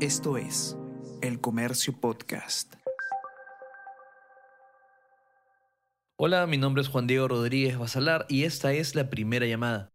Esto 0.00 0.36
es 0.36 0.76
El 1.22 1.40
Comercio 1.40 1.98
Podcast. 1.98 2.74
Hola, 6.18 6.46
mi 6.46 6.58
nombre 6.58 6.82
es 6.82 6.88
Juan 6.88 7.06
Diego 7.06 7.28
Rodríguez 7.28 7.78
Basalar 7.78 8.26
y 8.28 8.44
esta 8.44 8.74
es 8.74 8.94
la 8.94 9.08
primera 9.08 9.46
llamada. 9.46 9.94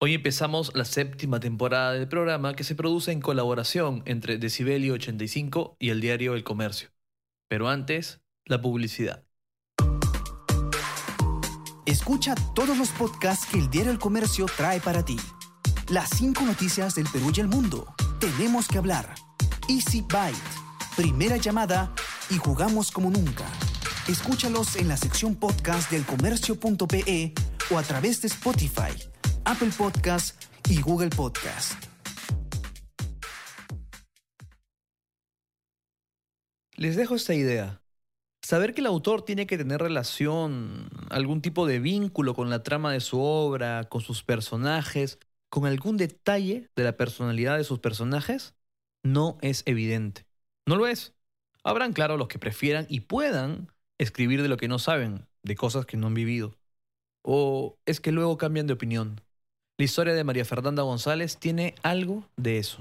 Hoy 0.00 0.14
empezamos 0.14 0.74
la 0.74 0.84
séptima 0.84 1.38
temporada 1.38 1.92
del 1.92 2.08
programa 2.08 2.56
que 2.56 2.64
se 2.64 2.74
produce 2.74 3.12
en 3.12 3.20
colaboración 3.20 4.02
entre 4.04 4.36
Decibelio 4.38 4.94
85 4.94 5.76
y 5.78 5.90
el 5.90 6.00
diario 6.00 6.34
El 6.34 6.42
Comercio. 6.42 6.88
Pero 7.48 7.68
antes, 7.68 8.20
la 8.46 8.60
publicidad. 8.60 9.28
Escucha 11.86 12.34
todos 12.56 12.76
los 12.76 12.88
podcasts 12.88 13.46
que 13.46 13.60
el 13.60 13.70
diario 13.70 13.92
El 13.92 14.00
Comercio 14.00 14.46
trae 14.56 14.80
para 14.80 15.04
ti. 15.04 15.18
Las 15.88 16.10
cinco 16.10 16.42
noticias 16.42 16.96
del 16.96 17.06
Perú 17.12 17.30
y 17.32 17.38
el 17.38 17.46
mundo. 17.46 17.94
Tenemos 18.18 18.66
que 18.66 18.78
hablar. 18.78 19.14
Easy 19.68 20.00
Byte, 20.00 20.36
primera 20.96 21.36
llamada 21.38 21.92
y 22.30 22.36
jugamos 22.36 22.92
como 22.92 23.10
nunca. 23.10 23.44
Escúchalos 24.06 24.76
en 24.76 24.86
la 24.86 24.96
sección 24.96 25.34
podcast 25.34 25.90
del 25.90 26.04
comercio.pe 26.06 27.32
o 27.72 27.78
a 27.78 27.82
través 27.82 28.22
de 28.22 28.28
Spotify, 28.28 28.92
Apple 29.44 29.70
Podcast 29.76 30.40
y 30.70 30.80
Google 30.80 31.10
Podcast. 31.10 31.72
Les 36.76 36.94
dejo 36.94 37.16
esta 37.16 37.34
idea. 37.34 37.82
Saber 38.42 38.72
que 38.72 38.82
el 38.82 38.86
autor 38.86 39.24
tiene 39.24 39.48
que 39.48 39.58
tener 39.58 39.80
relación, 39.80 40.88
algún 41.10 41.42
tipo 41.42 41.66
de 41.66 41.80
vínculo 41.80 42.34
con 42.34 42.50
la 42.50 42.62
trama 42.62 42.92
de 42.92 43.00
su 43.00 43.20
obra, 43.20 43.88
con 43.88 44.00
sus 44.00 44.22
personajes, 44.22 45.18
con 45.48 45.66
algún 45.66 45.96
detalle 45.96 46.70
de 46.76 46.84
la 46.84 46.96
personalidad 46.96 47.56
de 47.56 47.64
sus 47.64 47.80
personajes, 47.80 48.54
no 49.06 49.38
es 49.40 49.62
evidente. 49.66 50.26
No 50.66 50.76
lo 50.76 50.86
es. 50.86 51.14
Habrán, 51.64 51.92
claro, 51.92 52.16
los 52.16 52.28
que 52.28 52.38
prefieran 52.38 52.86
y 52.88 53.00
puedan 53.00 53.72
escribir 53.98 54.42
de 54.42 54.48
lo 54.48 54.56
que 54.56 54.68
no 54.68 54.78
saben, 54.78 55.26
de 55.42 55.56
cosas 55.56 55.86
que 55.86 55.96
no 55.96 56.08
han 56.08 56.14
vivido. 56.14 56.54
O 57.22 57.76
es 57.86 58.00
que 58.00 58.12
luego 58.12 58.36
cambian 58.36 58.66
de 58.66 58.74
opinión. 58.74 59.20
La 59.78 59.84
historia 59.84 60.14
de 60.14 60.24
María 60.24 60.44
Fernanda 60.44 60.82
González 60.82 61.38
tiene 61.38 61.74
algo 61.82 62.28
de 62.36 62.58
eso. 62.58 62.78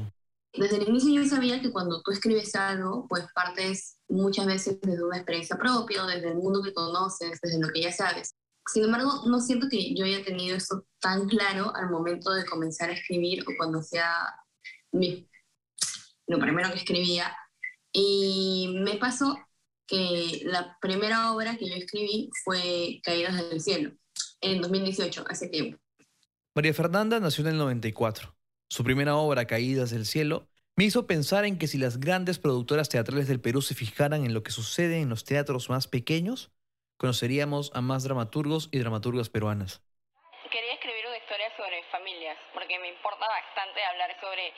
Desde 0.53 0.77
el 0.77 0.88
inicio 0.88 1.22
yo 1.22 1.27
sabía 1.27 1.61
que 1.61 1.72
cuando 1.72 2.02
tú 2.02 2.11
escribes 2.11 2.55
algo, 2.55 3.05
pues 3.09 3.25
partes 3.33 3.97
muchas 4.08 4.45
veces 4.45 4.80
desde 4.81 5.03
una 5.03 5.17
experiencia 5.17 5.58
propia, 5.58 6.05
desde 6.05 6.30
el 6.30 6.36
mundo 6.36 6.61
que 6.61 6.73
conoces, 6.73 7.39
desde 7.42 7.59
lo 7.59 7.69
que 7.73 7.81
ya 7.81 7.92
sabes. 7.92 8.36
Sin 8.71 8.83
embargo, 8.83 9.23
no 9.27 9.42
siento 9.42 9.67
que 9.69 9.94
yo 9.94 10.05
haya 10.05 10.23
tenido 10.23 10.55
eso 10.55 10.86
tan 10.99 11.27
claro 11.27 11.75
al 11.75 11.89
momento 11.89 12.31
de 12.31 12.45
comenzar 12.45 12.89
a 12.89 12.94
escribir 12.94 13.44
o 13.44 13.52
cuando 13.58 13.81
sea 13.81 14.11
mi, 14.92 15.27
lo 16.27 16.39
primero 16.39 16.69
que 16.71 16.77
escribía. 16.77 17.35
Y 17.91 18.75
me 18.79 18.95
pasó 18.97 19.37
que 19.87 20.41
la 20.43 20.77
primera 20.81 21.31
obra 21.31 21.57
que 21.57 21.69
yo 21.69 21.75
escribí 21.75 22.29
fue 22.43 22.99
Caídas 23.03 23.49
del 23.49 23.61
Cielo, 23.61 23.91
en 24.41 24.61
2018, 24.61 25.25
hace 25.29 25.47
tiempo. 25.47 25.77
María 26.55 26.73
Fernanda 26.73 27.19
nació 27.19 27.43
en 27.43 27.51
el 27.51 27.57
94. 27.57 28.35
Su 28.69 28.83
primera 28.83 29.15
obra, 29.15 29.45
Caídas 29.45 29.91
del 29.91 30.05
Cielo, 30.05 30.47
me 30.75 30.83
hizo 30.83 31.07
pensar 31.07 31.45
en 31.45 31.57
que 31.57 31.67
si 31.67 31.77
las 31.77 31.99
grandes 31.99 32.39
productoras 32.39 32.89
teatrales 32.89 33.27
del 33.27 33.39
Perú 33.39 33.61
se 33.61 33.75
fijaran 33.75 34.25
en 34.25 34.33
lo 34.33 34.43
que 34.43 34.51
sucede 34.51 34.99
en 34.99 35.09
los 35.09 35.23
teatros 35.23 35.69
más 35.69 35.87
pequeños, 35.87 36.51
conoceríamos 36.97 37.71
a 37.73 37.81
más 37.81 38.03
dramaturgos 38.03 38.69
y 38.71 38.79
dramaturgas 38.79 39.29
peruanas. 39.29 39.81
Quería 40.51 40.73
escribir 40.73 41.05
una 41.07 41.17
historia 41.17 41.47
sobre 41.55 41.83
familias, 41.91 42.37
porque 42.53 42.79
me 42.79 42.89
importa 42.89 43.25
bastante 43.27 43.83
hablar 43.83 44.11
sobre 44.19 44.53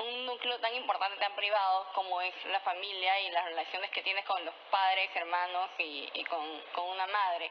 un 0.00 0.26
núcleo 0.26 0.58
tan 0.60 0.74
importante, 0.74 1.18
tan 1.18 1.34
privado 1.36 1.86
como 1.94 2.20
es 2.20 2.34
la 2.50 2.60
familia 2.60 3.12
y 3.26 3.32
las 3.32 3.44
relaciones 3.44 3.90
que 3.94 4.02
tienes 4.02 4.24
con 4.26 4.44
los 4.44 4.54
padres, 4.70 5.08
hermanos 5.14 5.70
y, 5.78 6.24
con, 6.24 6.44
con 6.74 6.90
una 6.90 7.06
madre. 7.06 7.50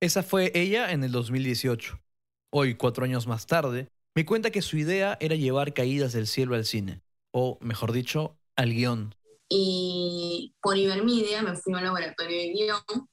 Esa 0.00 0.22
fue 0.22 0.52
ella 0.54 0.92
en 0.92 1.04
el 1.04 1.12
2018. 1.12 1.98
Hoy, 2.50 2.74
cuatro 2.76 3.04
años 3.04 3.26
más 3.26 3.46
tarde, 3.46 3.88
me 4.14 4.24
cuenta 4.24 4.50
que 4.50 4.62
su 4.62 4.76
idea 4.76 5.16
era 5.20 5.34
llevar 5.34 5.74
Caídas 5.74 6.12
del 6.12 6.26
Cielo 6.26 6.54
al 6.54 6.64
cine, 6.64 7.02
o 7.32 7.58
mejor 7.60 7.92
dicho, 7.92 8.36
al 8.56 8.72
guion. 8.72 9.14
Y 9.48 10.54
por 10.60 10.76
Ibermedia 10.76 11.42
me 11.42 11.56
fui 11.56 11.74
a 11.74 11.78
un 11.78 11.84
laboratorio 11.84 12.38
de 12.38 12.52
guion. 12.52 13.08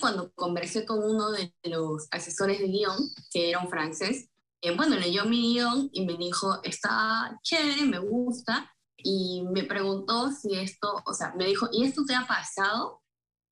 Cuando 0.00 0.32
conversé 0.34 0.86
con 0.86 1.02
uno 1.02 1.30
de 1.30 1.52
los 1.64 2.08
asesores 2.10 2.60
de 2.60 2.68
guion, 2.68 2.96
que 3.30 3.50
era 3.50 3.58
un 3.58 3.68
francés, 3.68 4.28
eh, 4.60 4.76
bueno, 4.76 4.96
leyó 4.96 5.24
mi 5.24 5.54
guion 5.54 5.90
y 5.92 6.04
me 6.04 6.16
dijo, 6.16 6.60
está 6.62 7.38
chévere, 7.42 7.84
me 7.84 7.98
gusta, 7.98 8.70
y 8.96 9.44
me 9.52 9.64
preguntó 9.64 10.30
si 10.32 10.54
esto, 10.54 11.02
o 11.06 11.14
sea, 11.14 11.32
me 11.36 11.46
dijo, 11.46 11.68
¿y 11.72 11.84
esto 11.84 12.04
te 12.04 12.14
ha 12.14 12.26
pasado? 12.26 13.02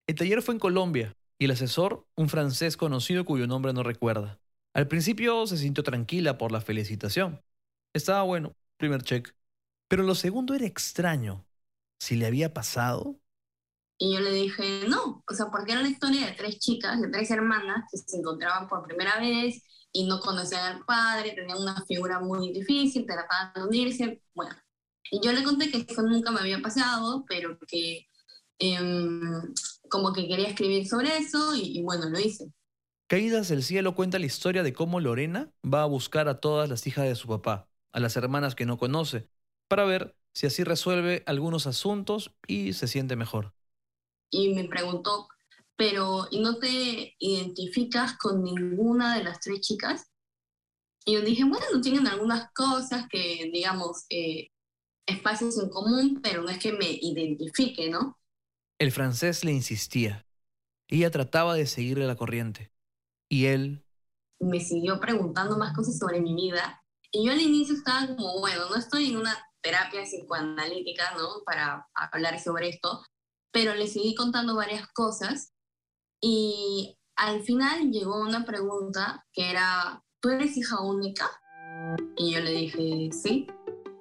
El 0.07 0.17
taller 0.17 0.43
fue 0.43 0.55
en 0.55 0.61
Colombia, 0.61 1.17
y 1.39 1.45
el 1.45 1.53
asesor, 1.53 2.07
un 2.17 2.29
francés 2.29 2.77
conocido 2.77 3.25
cuyo 3.25 3.47
nombre 3.47 3.73
no 3.73 3.83
recuerda. 3.83 4.41
Al 4.75 4.89
principio 4.89 5.47
se 5.47 5.57
sintió 5.57 5.83
tranquila 5.85 6.39
por 6.39 6.53
la 6.53 6.61
felicitación. 6.61 7.41
Estaba 7.95 8.23
bueno, 8.23 8.55
primer 8.77 9.03
check. 9.03 9.35
Pero 9.89 10.03
lo 10.03 10.15
segundo 10.15 10.55
era 10.55 10.67
extraño. 10.67 11.47
¿Si 11.99 12.17
le 12.17 12.27
había 12.27 12.53
pasado? 12.53 13.19
Y 13.99 14.13
yo 14.13 14.21
le 14.21 14.31
dije, 14.33 14.87
no, 14.89 15.25
o 15.27 15.35
sea, 15.35 15.47
porque 15.51 15.73
era 15.73 15.81
la 15.83 15.89
historia 15.89 16.27
de 16.27 16.33
tres 16.33 16.59
chicas, 16.59 17.01
de 17.01 17.09
tres 17.09 17.31
hermanas 17.31 17.85
que 17.91 17.97
se 17.97 18.19
encontraban 18.19 18.69
por 18.69 18.87
primera 18.87 19.19
vez 19.19 19.63
y 19.93 20.07
no 20.07 20.21
conocían 20.21 20.77
al 20.77 20.85
padre, 20.85 21.33
tenían 21.33 21.59
una 21.63 21.83
figura 21.87 22.21
muy 22.21 22.53
difícil, 22.53 23.07
trataban 23.07 23.53
de 23.55 23.63
unirse, 23.65 24.23
bueno. 24.35 24.55
Y 25.11 25.21
yo 25.25 25.33
le 25.33 25.45
conté 25.45 25.71
que 25.71 25.87
eso 25.91 26.03
nunca 26.03 26.31
me 26.33 26.41
había 26.41 26.61
pasado, 26.61 27.25
pero 27.29 27.59
que 27.69 28.07
em, 28.59 29.21
como 29.91 30.13
que 30.13 30.29
quería 30.29 30.49
escribir 30.49 30.87
sobre 30.89 31.17
eso 31.19 31.55
y, 31.57 31.79
y 31.79 31.83
bueno, 31.83 32.09
lo 32.11 32.19
hice. 32.21 32.53
Caídas 33.09 33.49
del 33.49 33.63
Cielo 33.63 33.95
cuenta 33.95 34.19
la 34.19 34.27
historia 34.27 34.63
de 34.65 34.73
cómo 34.73 34.99
Lorena 35.01 35.53
va 35.65 35.83
a 35.83 35.87
buscar 35.87 36.29
a 36.29 36.41
todas 36.41 36.69
las 36.69 36.87
hijas 36.87 37.05
de 37.07 37.15
su 37.15 37.29
papá, 37.29 37.69
a 37.93 38.01
las 38.01 38.17
hermanas 38.17 38.55
que 38.57 38.67
no 38.67 38.79
conoce, 38.79 39.29
para 39.69 39.85
ver 39.85 40.17
si 40.33 40.47
así 40.47 40.65
resuelve 40.65 41.23
algunos 41.27 41.67
asuntos 41.67 42.35
y 42.49 42.73
se 42.73 42.89
siente 42.89 43.15
mejor. 43.17 43.55
Y 44.31 44.55
me 44.55 44.65
preguntó, 44.69 45.27
pero 45.77 46.27
¿y 46.31 46.41
no 46.41 46.59
te 46.59 47.15
identificas 47.19 48.17
con 48.17 48.43
ninguna 48.43 49.17
de 49.17 49.25
las 49.25 49.41
tres 49.41 49.61
chicas? 49.61 50.11
Y 51.05 51.15
yo 51.15 51.21
dije, 51.21 51.45
bueno, 51.45 51.81
tienen 51.83 52.07
algunas 52.07 52.51
cosas 52.53 53.07
que, 53.09 53.51
digamos, 53.53 54.07
eh, 54.11 54.49
espacios 55.07 55.59
en 55.63 55.69
común, 55.69 56.21
pero 56.23 56.43
no 56.43 56.49
es 56.49 56.59
que 56.59 56.73
me 56.73 56.91
identifique, 56.91 57.89
¿no? 57.89 58.19
El 58.79 58.91
francés 58.91 59.45
le 59.45 59.53
insistía. 59.53 60.27
Ella 60.89 61.11
trataba 61.11 61.55
de 61.55 61.67
seguirle 61.67 62.07
la 62.07 62.17
corriente. 62.17 62.73
Y 63.29 63.47
él... 63.47 63.85
Me 64.41 64.61
siguió 64.61 64.99
preguntando 65.01 65.57
más 65.57 65.75
cosas 65.75 65.99
sobre 65.99 66.21
mi 66.21 66.35
vida. 66.35 66.83
Y 67.13 67.27
yo 67.27 67.33
al 67.33 67.41
inicio 67.41 67.75
estaba 67.77 68.07
como, 68.09 68.41
bueno, 68.41 68.69
no 68.69 68.77
estoy 68.77 69.11
en 69.11 69.19
una 69.19 69.37
terapia 69.63 70.03
psicoanalítica, 70.03 71.15
¿no? 71.15 71.43
Para 71.45 71.89
hablar 71.95 72.39
sobre 72.41 72.69
esto, 72.69 73.05
pero 73.53 73.75
le 73.75 73.87
seguí 73.87 74.15
contando 74.15 74.55
varias 74.55 74.87
cosas 74.93 75.56
y 76.21 76.97
al 77.17 77.43
final 77.43 77.91
llegó 77.91 78.21
una 78.21 78.45
pregunta 78.45 79.27
que 79.33 79.51
era, 79.51 80.03
¿tú 80.21 80.31
eres 80.31 80.57
hija 80.57 80.81
única? 80.81 81.31
Y 82.17 82.33
yo 82.33 82.41
le 82.41 82.53
dije, 82.53 83.11
sí. 83.13 83.47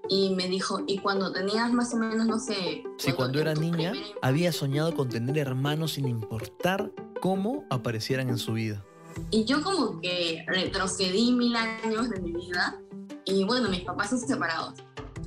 Y 0.08 0.36
me 0.36 0.48
dijo, 0.48 0.84
¿y 0.86 1.00
cuando 1.00 1.32
tenías 1.32 1.72
más 1.72 1.94
o 1.94 1.98
menos, 1.98 2.28
no 2.28 2.38
sé... 2.38 2.84
Si 2.98 3.12
cuando 3.14 3.40
era 3.40 3.54
niña 3.56 3.94
había 4.22 4.52
soñado 4.52 4.94
con 4.94 5.10
tener 5.10 5.38
hermanos 5.38 5.94
sin 5.94 6.08
importar 6.08 6.92
cómo 7.22 7.66
aparecieran 7.70 8.30
en 8.30 8.38
su 8.38 8.54
vida. 8.54 8.86
Y 9.32 9.46
yo 9.46 9.64
como 9.64 10.00
que 10.02 10.46
retrocedí 10.48 11.32
mil 11.32 11.56
años 11.56 12.10
de 12.10 12.20
mi 12.20 12.34
vida 12.34 12.80
y 13.26 13.44
bueno, 13.46 13.70
mis 13.70 13.82
papás 13.82 14.12
son 14.12 14.20
separados. 14.20 14.74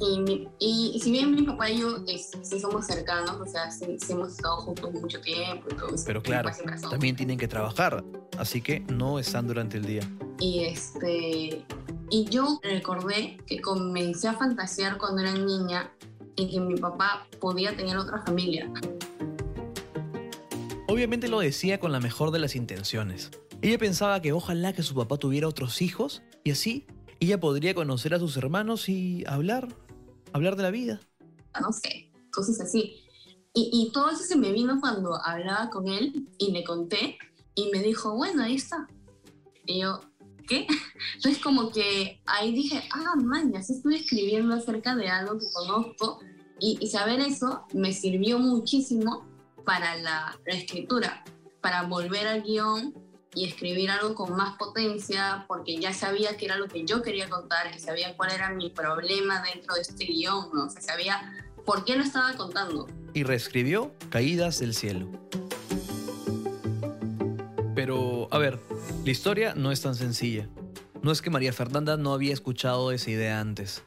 Y, 0.00 0.48
y, 0.60 1.00
si 1.00 1.10
bien 1.10 1.34
mi 1.34 1.42
papá 1.42 1.70
y 1.70 1.80
yo 1.80 2.04
sí 2.42 2.60
somos 2.60 2.86
cercanos, 2.86 3.40
o 3.40 3.46
sea, 3.46 3.70
sí, 3.70 3.96
hemos 4.08 4.32
estado 4.32 4.58
juntos 4.58 4.92
mucho 4.92 5.20
tiempo 5.20 5.66
y 5.70 5.74
todo 5.74 5.94
eso. 5.94 6.04
Pero 6.06 6.22
claro, 6.22 6.50
también 6.88 7.16
tienen 7.16 7.36
que 7.36 7.48
trabajar, 7.48 8.04
así 8.38 8.62
que 8.62 8.80
no 8.80 9.18
están 9.18 9.48
durante 9.48 9.78
el 9.78 9.86
día. 9.86 10.02
Y 10.38 10.60
este 10.64 11.64
y 12.10 12.24
yo 12.26 12.60
recordé 12.62 13.36
que 13.46 13.60
comencé 13.60 14.28
a 14.28 14.34
fantasear 14.34 14.98
cuando 14.98 15.20
era 15.20 15.32
niña 15.32 15.90
en 16.36 16.48
que 16.48 16.60
mi 16.60 16.76
papá 16.76 17.26
podía 17.40 17.76
tener 17.76 17.96
otra 17.96 18.22
familia. 18.24 18.70
Obviamente 20.86 21.28
lo 21.28 21.40
decía 21.40 21.78
con 21.80 21.92
la 21.92 22.00
mejor 22.00 22.30
de 22.30 22.38
las 22.38 22.56
intenciones. 22.56 23.30
Ella 23.60 23.76
pensaba 23.76 24.22
que 24.22 24.32
ojalá 24.32 24.72
que 24.72 24.82
su 24.82 24.94
papá 24.94 25.18
tuviera 25.18 25.48
otros 25.48 25.82
hijos 25.82 26.22
y 26.44 26.52
así 26.52 26.86
ella 27.20 27.40
podría 27.40 27.74
conocer 27.74 28.14
a 28.14 28.18
sus 28.18 28.36
hermanos 28.36 28.88
y 28.88 29.24
hablar, 29.26 29.68
hablar 30.32 30.56
de 30.56 30.62
la 30.62 30.70
vida. 30.70 31.00
No 31.60 31.72
sé, 31.72 32.10
cosas 32.32 32.60
así. 32.60 33.04
Y, 33.54 33.70
y 33.72 33.92
todo 33.92 34.10
eso 34.10 34.22
se 34.22 34.36
me 34.36 34.52
vino 34.52 34.80
cuando 34.80 35.14
hablaba 35.24 35.70
con 35.70 35.88
él 35.88 36.28
y 36.38 36.52
le 36.52 36.64
conté 36.64 37.18
y 37.54 37.70
me 37.72 37.82
dijo, 37.82 38.14
bueno, 38.14 38.42
ahí 38.42 38.54
está. 38.54 38.86
Y 39.66 39.80
yo, 39.80 40.00
¿qué? 40.46 40.66
Entonces 41.16 41.42
como 41.42 41.70
que 41.70 42.20
ahí 42.26 42.52
dije, 42.52 42.82
ah, 42.92 43.14
man, 43.16 43.52
ya 43.52 43.60
estoy 43.60 43.96
escribiendo 43.96 44.54
acerca 44.54 44.94
de 44.96 45.08
algo 45.08 45.38
que 45.38 45.46
conozco 45.52 46.20
Y, 46.60 46.86
saber 46.88 47.20
eso 47.20 47.66
me 47.72 47.92
sirvió 47.92 48.38
muchísimo 48.38 49.24
para 49.64 49.96
la, 49.96 50.38
la 50.46 50.54
escritura, 50.54 51.24
para 51.60 51.82
volver 51.82 52.26
al 52.26 52.42
guion 52.42 52.94
y 53.38 53.44
escribir 53.44 53.88
algo 53.88 54.16
con 54.16 54.36
más 54.36 54.56
potencia, 54.56 55.44
porque 55.46 55.76
ya 55.76 55.92
sabía 55.92 56.36
que 56.36 56.46
era 56.46 56.56
lo 56.56 56.66
que 56.66 56.84
yo 56.84 57.02
quería 57.02 57.28
contar 57.28 57.72
y 57.72 57.78
sabía 57.78 58.16
cuál 58.16 58.32
era 58.32 58.50
mi 58.50 58.68
problema 58.68 59.40
dentro 59.42 59.76
de 59.76 59.82
este 59.82 60.06
guion, 60.06 60.48
¿no? 60.52 60.64
O 60.64 60.70
sea, 60.70 60.82
sabía 60.82 61.32
por 61.64 61.84
qué 61.84 61.94
lo 61.94 62.02
estaba 62.02 62.32
contando. 62.32 62.88
Y 63.14 63.22
reescribió 63.22 63.92
Caídas 64.10 64.58
del 64.58 64.74
Cielo. 64.74 65.08
Pero, 67.76 68.26
a 68.32 68.38
ver, 68.38 68.58
la 69.04 69.10
historia 69.10 69.54
no 69.54 69.70
es 69.70 69.82
tan 69.82 69.94
sencilla. 69.94 70.48
No 71.00 71.12
es 71.12 71.22
que 71.22 71.30
María 71.30 71.52
Fernanda 71.52 71.96
no 71.96 72.12
había 72.12 72.32
escuchado 72.32 72.90
esa 72.90 73.08
idea 73.08 73.38
antes. 73.38 73.84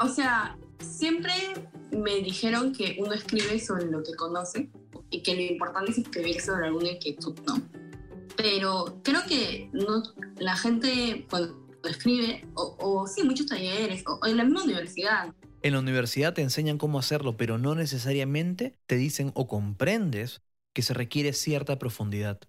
O 0.00 0.08
sea, 0.08 0.58
siempre 0.80 1.32
me 1.92 2.16
dijeron 2.16 2.74
que 2.74 2.98
uno 3.00 3.14
escribe 3.14 3.58
sobre 3.58 3.86
lo 3.86 4.02
que 4.02 4.14
conoce 4.16 4.68
y 5.08 5.22
que 5.22 5.34
lo 5.34 5.40
importante 5.40 5.92
es 5.92 5.98
escribir 5.98 6.42
sobre 6.42 6.66
alguna 6.66 6.90
inquietud, 6.90 7.34
¿no? 7.46 7.71
Pero 8.42 9.00
creo 9.04 9.20
que 9.28 9.70
no, 9.72 10.02
la 10.36 10.56
gente 10.56 11.28
cuando 11.30 11.54
escribe, 11.84 12.44
o, 12.54 13.06
sí, 13.06 13.22
muchos 13.22 13.46
talleres, 13.46 14.02
o, 14.04 14.26
en 14.26 14.36
la 14.36 14.42
misma 14.42 14.64
universidad. 14.64 15.32
En 15.62 15.74
la 15.74 15.78
universidad 15.78 16.34
te 16.34 16.42
enseñan 16.42 16.76
cómo 16.76 16.98
hacerlo, 16.98 17.36
pero 17.36 17.56
no 17.56 17.76
necesariamente 17.76 18.76
te 18.86 18.96
dicen 18.96 19.30
o 19.36 19.46
comprendes 19.46 20.42
que 20.74 20.82
se 20.82 20.92
requiere 20.92 21.34
cierta 21.34 21.78
profundidad. 21.78 22.40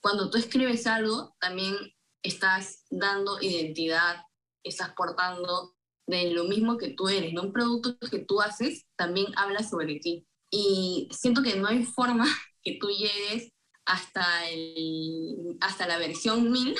Cuando 0.00 0.28
tú 0.28 0.38
escribes 0.38 0.88
algo, 0.88 1.36
también 1.38 1.76
estás 2.24 2.84
dando 2.90 3.40
identidad, 3.40 4.24
estás 4.64 4.90
portando 4.96 5.76
de 6.08 6.32
lo 6.32 6.46
mismo 6.46 6.78
que 6.78 6.94
tú 6.94 7.06
eres, 7.08 7.32
¿no? 7.32 7.42
Un 7.42 7.52
producto 7.52 7.96
que 8.10 8.18
tú 8.18 8.40
haces 8.40 8.86
también 8.96 9.28
habla 9.36 9.62
sobre 9.62 10.00
ti. 10.00 10.26
Y 10.50 11.08
siento 11.12 11.44
que 11.44 11.54
no 11.54 11.68
hay 11.68 11.84
forma 11.84 12.26
que 12.64 12.76
tú 12.80 12.88
llegues 12.88 13.51
hasta, 13.84 14.48
el, 14.48 15.56
hasta 15.60 15.86
la 15.86 15.98
versión 15.98 16.50
1000 16.50 16.76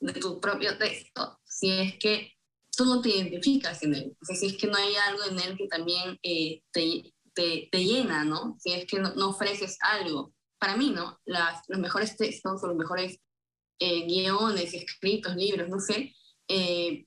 de 0.00 0.12
tu 0.14 0.40
propio 0.40 0.76
texto 0.78 1.40
si 1.44 1.70
es 1.70 1.98
que 1.98 2.32
tú 2.76 2.84
no 2.86 3.00
te 3.00 3.10
identificas 3.10 3.82
en 3.82 3.94
él. 3.94 4.16
O 4.20 4.24
sea, 4.24 4.36
si 4.36 4.46
es 4.46 4.56
que 4.56 4.66
no 4.66 4.76
hay 4.76 4.94
algo 5.08 5.22
en 5.30 5.38
él 5.40 5.56
que 5.56 5.68
también 5.68 6.18
eh, 6.22 6.62
te, 6.72 7.12
te, 7.34 7.68
te, 7.70 7.84
llena, 7.84 8.24
¿no? 8.24 8.56
Si 8.58 8.72
es 8.72 8.86
que 8.86 8.98
no, 8.98 9.14
no 9.14 9.30
ofreces 9.30 9.76
algo. 9.80 10.32
Para 10.58 10.76
mí, 10.76 10.90
¿no? 10.90 11.20
Las, 11.24 11.62
los 11.68 11.78
mejores 11.78 12.16
textos 12.16 12.62
o 12.62 12.66
los 12.66 12.76
mejores 12.76 13.18
eh, 13.78 14.06
guiones, 14.06 14.74
escritos, 14.74 15.36
libros, 15.36 15.68
no 15.68 15.80
sé, 15.80 16.14
eh, 16.48 17.04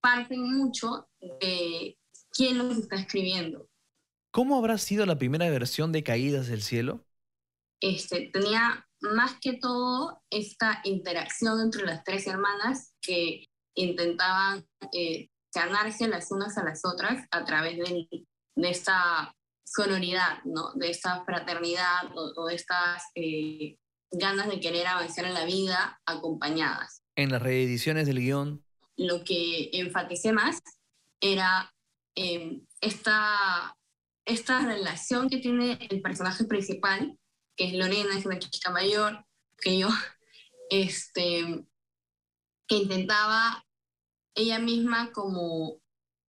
parten 0.00 0.42
mucho 0.42 1.08
de 1.40 1.98
quién 2.30 2.58
los 2.58 2.76
está 2.76 2.96
escribiendo. 2.96 3.68
¿Cómo 4.30 4.58
habrá 4.58 4.78
sido 4.78 5.06
la 5.06 5.18
primera 5.18 5.48
versión 5.50 5.92
de 5.92 6.02
Caídas 6.02 6.48
del 6.48 6.62
Cielo? 6.62 7.04
Este, 7.80 8.30
tenía 8.32 8.86
más 9.00 9.38
que 9.40 9.54
todo 9.54 10.22
esta 10.30 10.80
interacción 10.84 11.60
entre 11.60 11.84
las 11.84 12.04
tres 12.04 12.26
hermanas 12.26 12.94
que 13.00 13.44
intentaban 13.74 14.66
eh, 14.92 15.28
sanarse 15.52 16.08
las 16.08 16.30
unas 16.30 16.56
a 16.58 16.64
las 16.64 16.84
otras 16.84 17.26
a 17.30 17.44
través 17.44 17.76
de, 17.78 18.06
de 18.56 18.70
esta 18.70 19.34
sonoridad, 19.64 20.42
¿no? 20.44 20.72
de 20.74 20.90
esta 20.90 21.24
fraternidad 21.24 22.12
o, 22.14 22.46
de 22.46 22.54
estas 22.54 23.02
eh, 23.14 23.76
ganas 24.10 24.48
de 24.48 24.60
querer 24.60 24.86
avanzar 24.86 25.24
en 25.24 25.34
la 25.34 25.44
vida 25.44 26.00
acompañadas. 26.06 27.02
En 27.16 27.30
las 27.30 27.42
reediciones 27.42 28.06
del 28.06 28.20
guion. 28.20 28.64
Lo 28.96 29.24
que 29.24 29.70
enfaticé 29.72 30.32
más 30.32 30.62
era 31.20 31.72
eh, 32.16 32.60
esta, 32.80 33.76
esta 34.24 34.60
relación 34.60 35.28
que 35.28 35.38
tiene 35.38 35.78
el 35.90 36.00
personaje 36.00 36.44
principal, 36.44 37.18
que 37.56 37.66
es 37.66 37.74
Lorena, 37.74 38.16
es 38.16 38.26
una 38.26 38.38
chica 38.38 38.70
mayor 38.70 39.24
que 39.58 39.78
yo, 39.78 39.88
este, 40.70 41.66
que 42.66 42.76
intentaba 42.76 43.64
ella 44.34 44.58
misma 44.58 45.12
como 45.12 45.80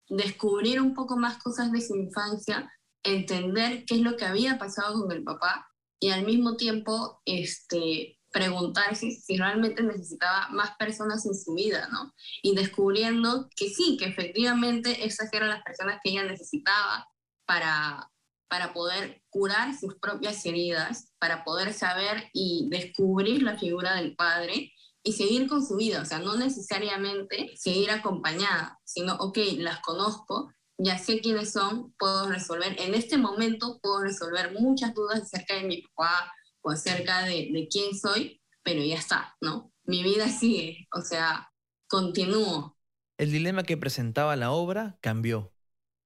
descubrir 0.08 0.80
un 0.82 0.94
poco 0.94 1.18
más 1.18 1.38
cosas 1.42 1.72
de 1.72 1.82
su 1.82 1.96
infancia, 1.96 2.72
entender 3.04 3.86
qué 3.86 3.96
es 3.96 4.02
lo 4.02 4.18
que 4.18 4.26
había 4.26 4.58
pasado 4.58 5.02
con 5.02 5.12
el 5.12 5.24
papá 5.24 5.68
y 6.00 6.10
al 6.10 6.26
mismo 6.26 6.56
tiempo 6.56 7.22
este, 7.26 8.20
preguntarse 8.32 9.12
si 9.12 9.38
realmente 9.38 9.82
necesitaba 9.82 10.50
más 10.50 10.76
personas 10.78 11.26
en 11.26 11.36
su 11.36 11.54
vida, 11.54 11.88
¿no? 11.92 12.14
Y 12.44 12.54
descubriendo 12.54 13.48
que 13.56 13.70
sí, 13.70 13.98
que 13.98 14.06
efectivamente 14.06 15.06
esas 15.06 15.32
eran 15.34 15.50
las 15.50 15.64
personas 15.64 16.00
que 16.04 16.12
ella 16.12 16.24
necesitaba 16.24 17.08
para, 17.46 18.12
para 18.48 18.74
poder 18.74 19.22
curar 19.30 19.78
sus 19.78 19.96
propias 19.96 20.46
heridas, 20.46 21.12
para 21.20 21.44
poder 21.44 21.74
saber 21.74 22.30
y 22.34 22.68
descubrir 22.70 23.44
la 23.44 23.58
figura 23.58 23.96
del 23.96 24.16
padre 24.16 24.72
y 25.04 25.14
seguir 25.14 25.48
con 25.48 25.66
su 25.66 25.76
vida, 25.76 26.02
o 26.02 26.06
sea, 26.06 26.20
no 26.20 26.36
necesariamente 26.36 27.52
seguir 27.56 27.92
acompañada, 27.92 28.80
sino, 28.84 29.16
ok, 29.16 29.38
las 29.58 29.80
conozco, 29.82 30.52
ya 30.78 30.98
sé 30.98 31.22
quiénes 31.22 31.52
son, 31.52 31.94
puedo 32.00 32.28
resolver, 32.28 32.76
en 32.82 32.96
este 32.96 33.18
momento 33.18 33.80
puedo 33.82 34.02
resolver 34.02 34.52
muchas 34.60 34.94
dudas 34.96 35.22
acerca 35.22 35.56
de 35.56 35.64
mi 35.64 35.82
papá 35.84 36.34
o 36.62 36.72
acerca 36.72 37.22
de, 37.24 37.50
de 37.54 37.68
quién 37.70 37.96
soy, 37.96 38.42
pero 38.64 38.84
ya 38.84 38.96
está, 38.96 39.36
¿no? 39.42 39.72
Mi 39.84 40.02
vida 40.02 40.28
sigue, 40.28 40.88
o 40.92 41.02
sea, 41.02 41.52
continúo. 41.88 42.76
El 43.18 43.32
dilema 43.32 43.64
que 43.64 43.78
presentaba 43.78 44.36
la 44.36 44.52
obra 44.52 44.98
cambió. 45.02 45.54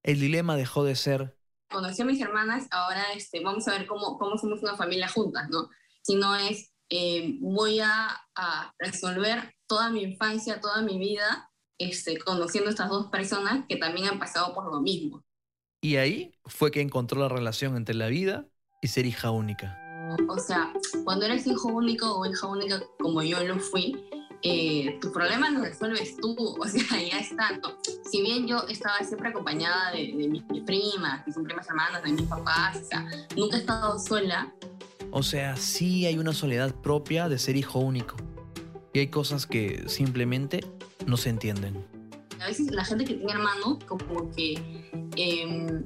El 0.03 0.19
dilema 0.19 0.57
dejó 0.57 0.83
de 0.83 0.95
ser... 0.95 1.38
Conocí 1.69 2.01
a 2.01 2.05
mis 2.05 2.19
hermanas, 2.19 2.67
ahora 2.71 3.13
este, 3.13 3.41
vamos 3.41 3.67
a 3.67 3.73
ver 3.77 3.85
cómo, 3.85 4.17
cómo 4.17 4.37
somos 4.37 4.61
una 4.63 4.75
familia 4.75 5.07
juntas, 5.07 5.49
¿no? 5.49 5.69
Si 6.01 6.15
no 6.15 6.35
es, 6.35 6.73
eh, 6.89 7.37
voy 7.41 7.79
a, 7.79 8.09
a 8.35 8.73
resolver 8.79 9.55
toda 9.67 9.91
mi 9.91 10.01
infancia, 10.01 10.59
toda 10.59 10.81
mi 10.81 10.97
vida 10.97 11.49
este, 11.77 12.17
conociendo 12.17 12.69
a 12.69 12.71
estas 12.71 12.89
dos 12.89 13.07
personas 13.07 13.65
que 13.69 13.77
también 13.77 14.07
han 14.07 14.19
pasado 14.19 14.53
por 14.53 14.65
lo 14.65 14.81
mismo. 14.81 15.23
Y 15.81 15.95
ahí 15.95 16.33
fue 16.45 16.71
que 16.71 16.81
encontró 16.81 17.21
la 17.21 17.29
relación 17.29 17.77
entre 17.77 17.95
la 17.95 18.07
vida 18.07 18.47
y 18.81 18.87
ser 18.87 19.05
hija 19.05 19.31
única. 19.31 19.77
O 20.27 20.37
sea, 20.39 20.73
cuando 21.05 21.25
eres 21.25 21.45
hijo 21.45 21.69
único 21.69 22.19
o 22.19 22.25
hija 22.25 22.47
única 22.47 22.81
como 22.99 23.21
yo 23.21 23.43
lo 23.43 23.59
fui, 23.59 24.09
eh, 24.41 24.97
tu 25.01 25.11
problema 25.11 25.49
lo 25.49 25.61
resuelves 25.61 26.15
tú, 26.17 26.35
o 26.37 26.67
sea, 26.67 27.01
ya 27.11 27.19
está. 27.19 27.59
Si 28.09 28.21
bien 28.21 28.47
yo 28.47 28.65
estaba 28.69 28.99
siempre 28.99 29.29
acompañada 29.29 29.91
de, 29.91 30.13
de 30.15 30.27
mis 30.27 30.43
primas, 30.63 31.23
que 31.23 31.31
son 31.33 31.43
primas 31.43 31.67
hermanas, 31.67 32.03
de 32.03 32.11
mis 32.11 32.23
papás, 32.23 32.77
o 32.77 32.85
sea, 32.85 33.05
nunca 33.35 33.57
he 33.57 33.59
estado 33.59 33.99
sola. 33.99 34.53
O 35.11 35.23
sea, 35.23 35.57
sí 35.57 36.05
hay 36.05 36.17
una 36.17 36.33
soledad 36.33 36.73
propia 36.73 37.27
de 37.27 37.39
ser 37.39 37.55
hijo 37.55 37.79
único. 37.79 38.15
Y 38.93 38.99
hay 38.99 39.07
cosas 39.07 39.45
que 39.45 39.83
simplemente 39.87 40.63
no 41.05 41.17
se 41.17 41.29
entienden. 41.29 41.85
A 42.39 42.47
veces 42.47 42.71
la 42.71 42.85
gente 42.85 43.03
que 43.03 43.15
tiene 43.15 43.33
hermanos 43.33 43.79
como 43.85 44.31
que 44.31 44.53
em, 45.17 45.83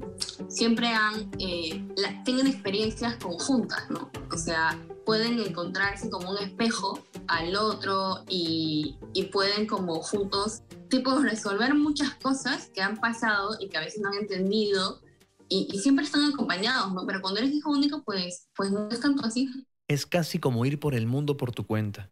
siempre 0.48 0.86
han, 0.88 1.28
eh, 1.38 1.84
tienen 2.24 2.46
experiencias 2.46 3.16
conjuntas, 3.16 3.90
¿no? 3.90 4.10
O 4.30 4.38
sea, 4.38 4.78
pueden 5.04 5.40
encontrarse 5.40 6.08
como 6.10 6.30
un 6.30 6.38
espejo 6.38 7.04
al 7.28 7.56
otro 7.56 8.24
y, 8.28 8.96
y 9.12 9.24
pueden 9.24 9.66
como 9.66 10.00
juntos, 10.02 10.62
tipo, 10.88 11.18
resolver 11.18 11.74
muchas 11.74 12.14
cosas 12.16 12.70
que 12.74 12.82
han 12.82 12.96
pasado 12.96 13.56
y 13.60 13.68
que 13.68 13.78
a 13.78 13.80
veces 13.80 14.00
no 14.00 14.10
han 14.10 14.16
entendido 14.16 15.00
y, 15.48 15.68
y, 15.70 15.78
siempre 15.78 16.04
están 16.04 16.24
acompañados, 16.24 16.92
¿no? 16.92 17.06
Pero 17.06 17.20
cuando 17.20 17.40
eres 17.40 17.52
hijo 17.52 17.70
único, 17.70 18.02
pues, 18.02 18.48
pues 18.56 18.70
no 18.70 18.88
es 18.88 19.00
tanto 19.00 19.24
así. 19.26 19.48
Es 19.88 20.06
casi 20.06 20.38
como 20.38 20.64
ir 20.64 20.80
por 20.80 20.94
el 20.94 21.06
mundo 21.06 21.36
por 21.36 21.52
tu 21.52 21.66
cuenta. 21.66 22.10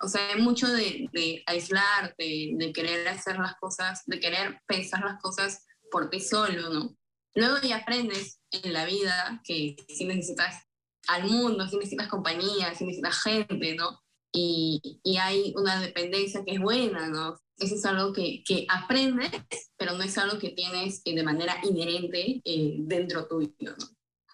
O 0.00 0.08
sea, 0.08 0.32
hay 0.32 0.40
mucho 0.40 0.68
de, 0.68 1.08
de 1.12 1.42
aislarte, 1.46 2.52
de 2.54 2.72
querer 2.72 3.06
hacer 3.08 3.38
las 3.38 3.54
cosas, 3.56 4.02
de 4.06 4.18
querer 4.18 4.60
pensar 4.66 5.04
las 5.04 5.20
cosas 5.20 5.66
por 5.90 6.10
ti 6.10 6.20
solo, 6.20 6.70
¿no? 6.70 6.96
Luego 7.34 7.58
ya 7.62 7.76
aprendes 7.76 8.40
en 8.50 8.72
la 8.72 8.84
vida 8.84 9.40
que 9.44 9.76
si 9.88 10.04
necesitas 10.04 10.66
al 11.08 11.24
mundo, 11.24 11.66
si 11.68 11.76
necesitas 11.76 12.08
compañía, 12.08 12.74
si 12.74 12.84
necesitas 12.84 13.22
gente, 13.22 13.74
¿no? 13.74 14.01
Y, 14.34 15.00
y 15.04 15.16
hay 15.18 15.52
una 15.56 15.80
dependencia 15.80 16.42
que 16.44 16.54
es 16.54 16.60
buena, 16.60 17.08
¿no? 17.08 17.38
Eso 17.58 17.74
es 17.74 17.84
algo 17.84 18.12
que, 18.12 18.42
que 18.44 18.66
aprendes, 18.68 19.30
pero 19.76 19.92
no 19.92 20.02
es 20.02 20.16
algo 20.18 20.38
que 20.38 20.50
tienes 20.50 21.02
eh, 21.04 21.14
de 21.14 21.22
manera 21.22 21.56
inherente 21.62 22.40
eh, 22.44 22.76
dentro 22.78 23.28
tuyo, 23.28 23.52
¿no? 23.60 23.86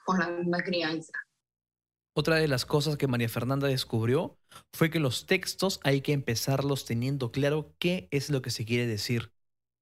Por 0.07 0.19
la 0.19 0.31
misma 0.31 0.62
crianza. 0.62 1.12
Otra 2.14 2.37
de 2.37 2.49
las 2.49 2.64
cosas 2.64 2.97
que 2.97 3.07
María 3.07 3.28
Fernanda 3.28 3.69
descubrió 3.69 4.38
fue 4.73 4.90
que 4.90 4.99
los 4.99 5.26
textos 5.26 5.78
hay 5.85 6.00
que 6.00 6.12
empezarlos 6.12 6.85
teniendo 6.85 7.31
claro 7.31 7.75
qué 7.78 8.09
es 8.11 8.31
lo 8.31 8.43
que 8.43 8.50
se 8.50 8.64
quiere 8.64 8.87
decir. 8.87 9.31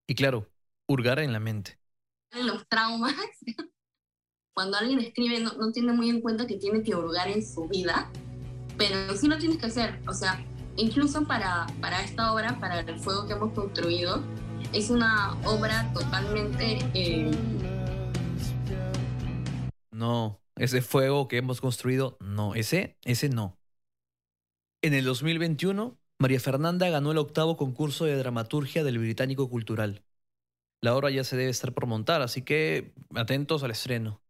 Y 0.06 0.14
claro, 0.16 0.46
hurgar 0.86 1.18
en 1.18 1.32
la 1.32 1.40
mente. 1.40 1.78
Los 2.32 2.66
traumas, 2.68 3.14
cuando 4.54 4.76
alguien 4.76 4.98
escribe 4.98 5.40
no, 5.40 5.52
no 5.54 5.72
tiene 5.72 5.92
muy 5.92 6.10
en 6.10 6.20
cuenta 6.20 6.46
que 6.46 6.56
tiene 6.56 6.82
que 6.82 6.94
hurgar 6.94 7.28
en 7.28 7.46
su 7.46 7.68
vida, 7.68 8.10
pero 8.76 9.16
sí 9.16 9.28
lo 9.28 9.38
tienes 9.38 9.58
que 9.58 9.66
hacer. 9.66 10.00
O 10.06 10.12
sea, 10.12 10.44
incluso 10.76 11.26
para, 11.26 11.66
para 11.80 12.02
esta 12.02 12.32
obra, 12.32 12.58
para 12.60 12.80
el 12.80 12.98
fuego 12.98 13.26
que 13.26 13.34
hemos 13.34 13.52
construido, 13.52 14.22
es 14.72 14.90
una 14.90 15.34
obra 15.44 15.90
totalmente... 15.92 16.78
Eh, 16.94 17.30
ese 20.56 20.82
fuego 20.82 21.28
que 21.28 21.36
hemos 21.36 21.60
construido, 21.60 22.16
no, 22.20 22.54
ese, 22.54 22.96
ese 23.04 23.28
no. 23.28 23.58
En 24.82 24.94
el 24.94 25.04
2021, 25.04 25.98
María 26.18 26.40
Fernanda 26.40 26.88
ganó 26.88 27.12
el 27.12 27.18
octavo 27.18 27.56
concurso 27.56 28.04
de 28.04 28.16
dramaturgia 28.16 28.84
del 28.84 28.98
Británico 28.98 29.48
Cultural. 29.50 30.02
La 30.80 30.94
obra 30.94 31.10
ya 31.10 31.24
se 31.24 31.36
debe 31.36 31.50
estar 31.50 31.72
por 31.72 31.86
montar, 31.86 32.22
así 32.22 32.42
que 32.42 32.94
atentos 33.14 33.62
al 33.62 33.70
estreno. 33.70 34.22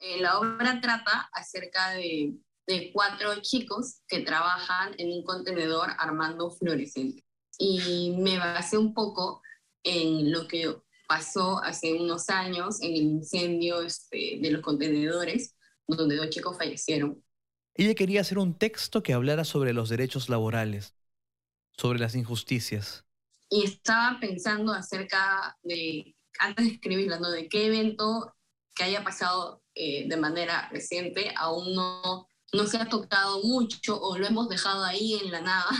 Eh, 0.00 0.20
la 0.20 0.38
obra 0.38 0.80
trata 0.80 1.30
acerca 1.32 1.90
de, 1.90 2.34
de 2.66 2.90
cuatro 2.92 3.40
chicos 3.40 4.00
que 4.06 4.20
trabajan 4.20 4.94
en 4.98 5.12
un 5.12 5.24
contenedor 5.24 5.90
armando 5.98 6.50
fluorescentes. 6.50 7.24
Y 7.58 8.16
me 8.18 8.38
basé 8.38 8.78
un 8.78 8.94
poco 8.94 9.42
en 9.84 10.30
lo 10.30 10.46
que 10.46 10.74
pasó 11.08 11.62
hace 11.62 11.92
unos 11.94 12.30
años 12.30 12.80
en 12.80 12.92
el 12.92 13.02
incendio 13.02 13.82
este, 13.82 14.38
de 14.40 14.50
los 14.50 14.62
contenedores, 14.62 15.56
donde 15.86 16.16
dos 16.16 16.30
chicos 16.30 16.56
fallecieron. 16.56 17.22
Ella 17.74 17.94
quería 17.94 18.20
hacer 18.20 18.38
un 18.38 18.56
texto 18.58 19.02
que 19.02 19.12
hablara 19.12 19.44
sobre 19.44 19.72
los 19.72 19.88
derechos 19.88 20.28
laborales, 20.28 20.94
sobre 21.76 21.98
las 21.98 22.14
injusticias. 22.14 23.04
Y 23.48 23.64
estaba 23.64 24.18
pensando 24.20 24.72
acerca 24.72 25.58
de, 25.62 26.16
antes 26.38 26.66
de 26.66 26.72
escribirla, 26.72 27.18
¿no? 27.18 27.30
de 27.30 27.48
qué 27.48 27.66
evento 27.66 28.34
que 28.74 28.84
haya 28.84 29.04
pasado 29.04 29.62
eh, 29.74 30.08
de 30.08 30.16
manera 30.16 30.68
reciente 30.70 31.32
aún 31.36 31.74
no, 31.74 32.26
no 32.52 32.66
se 32.66 32.76
ha 32.76 32.88
tocado 32.88 33.42
mucho 33.42 34.00
o 34.00 34.18
lo 34.18 34.26
hemos 34.26 34.48
dejado 34.48 34.84
ahí 34.84 35.14
en 35.14 35.30
la 35.30 35.40
nada 35.40 35.70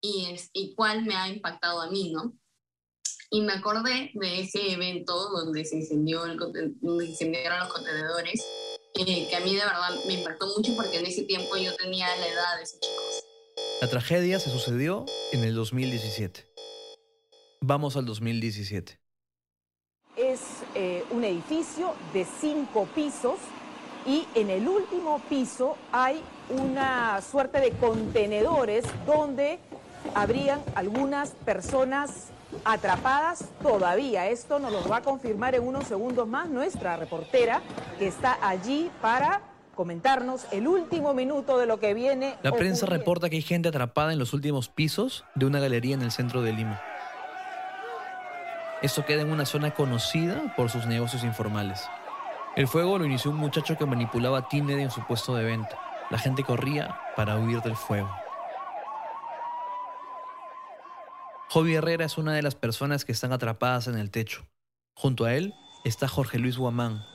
y, 0.00 0.26
es, 0.32 0.50
y 0.52 0.74
cuál 0.74 1.04
me 1.04 1.14
ha 1.14 1.28
impactado 1.28 1.80
a 1.80 1.90
mí, 1.90 2.10
¿no? 2.10 2.36
Y 3.30 3.40
me 3.40 3.54
acordé 3.54 4.10
de 4.12 4.40
ese 4.40 4.72
evento 4.72 5.30
donde 5.30 5.64
se, 5.64 5.76
incendió 5.76 6.26
el, 6.26 6.36
donde 6.36 7.06
se 7.06 7.10
incendiaron 7.12 7.60
los 7.60 7.72
contenedores, 7.72 8.44
eh, 8.94 9.26
que 9.30 9.36
a 9.36 9.40
mí 9.40 9.54
de 9.54 9.64
verdad 9.64 9.90
me 10.06 10.14
impactó 10.14 10.48
mucho 10.48 10.74
porque 10.76 10.98
en 10.98 11.06
ese 11.06 11.22
tiempo 11.22 11.56
yo 11.56 11.74
tenía 11.76 12.14
la 12.16 12.28
edad 12.28 12.56
de 12.58 12.64
esos 12.64 12.80
chicos. 12.80 13.24
La 13.80 13.88
tragedia 13.88 14.38
se 14.38 14.50
sucedió 14.50 15.06
en 15.32 15.44
el 15.44 15.54
2017. 15.54 16.46
Vamos 17.62 17.96
al 17.96 18.04
2017. 18.04 19.00
Es 20.16 20.40
eh, 20.74 21.04
un 21.10 21.24
edificio 21.24 21.94
de 22.12 22.26
cinco 22.38 22.86
pisos 22.94 23.38
y 24.06 24.26
en 24.34 24.50
el 24.50 24.68
último 24.68 25.20
piso 25.28 25.76
hay 25.92 26.22
una 26.48 27.20
suerte 27.22 27.60
de 27.60 27.70
contenedores 27.72 28.84
donde 29.06 29.58
habrían 30.14 30.60
algunas 30.74 31.30
personas 31.30 32.28
atrapadas 32.64 33.48
todavía. 33.62 34.28
Esto 34.28 34.58
nos 34.58 34.72
lo 34.72 34.86
va 34.88 34.98
a 34.98 35.02
confirmar 35.02 35.54
en 35.54 35.66
unos 35.66 35.86
segundos 35.86 36.28
más 36.28 36.48
nuestra 36.48 36.96
reportera 36.96 37.62
que 37.98 38.08
está 38.08 38.38
allí 38.42 38.90
para 39.00 39.40
comentarnos 39.74 40.46
el 40.52 40.68
último 40.68 41.14
minuto 41.14 41.58
de 41.58 41.66
lo 41.66 41.80
que 41.80 41.94
viene. 41.94 42.36
La 42.42 42.52
prensa 42.52 42.86
reporta 42.86 43.30
que 43.30 43.36
hay 43.36 43.42
gente 43.42 43.68
atrapada 43.68 44.12
en 44.12 44.18
los 44.18 44.34
últimos 44.34 44.68
pisos 44.68 45.24
de 45.34 45.46
una 45.46 45.60
galería 45.60 45.94
en 45.94 46.02
el 46.02 46.10
centro 46.10 46.42
de 46.42 46.52
Lima. 46.52 46.80
Esto 48.82 49.04
queda 49.04 49.22
en 49.22 49.30
una 49.30 49.46
zona 49.46 49.72
conocida 49.72 50.54
por 50.56 50.68
sus 50.68 50.86
negocios 50.86 51.24
informales. 51.24 51.88
El 52.54 52.68
fuego 52.68 52.98
lo 52.98 53.06
inició 53.06 53.30
un 53.30 53.38
muchacho 53.38 53.78
que 53.78 53.86
manipulaba 53.86 54.46
Tinder 54.46 54.78
en 54.78 54.90
su 54.90 55.00
puesto 55.06 55.34
de 55.34 55.44
venta. 55.44 55.78
La 56.10 56.18
gente 56.18 56.44
corría 56.44 57.00
para 57.16 57.38
huir 57.38 57.62
del 57.62 57.76
fuego. 57.76 58.10
Jovi 61.48 61.74
Herrera 61.74 62.04
es 62.04 62.18
una 62.18 62.34
de 62.34 62.42
las 62.42 62.54
personas 62.54 63.06
que 63.06 63.12
están 63.12 63.32
atrapadas 63.32 63.86
en 63.86 63.96
el 63.96 64.10
techo. 64.10 64.46
Junto 64.94 65.24
a 65.24 65.34
él 65.34 65.54
está 65.84 66.08
Jorge 66.08 66.38
Luis 66.38 66.58
Guamán. 66.58 67.06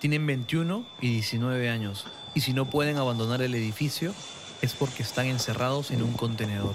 Tienen 0.00 0.26
21 0.26 0.84
y 1.00 1.08
19 1.08 1.70
años, 1.70 2.06
y 2.34 2.40
si 2.40 2.52
no 2.52 2.68
pueden 2.68 2.98
abandonar 2.98 3.42
el 3.42 3.54
edificio 3.54 4.12
es 4.60 4.74
porque 4.74 5.02
están 5.02 5.26
encerrados 5.26 5.92
en 5.92 6.02
un 6.02 6.14
contenedor. 6.14 6.74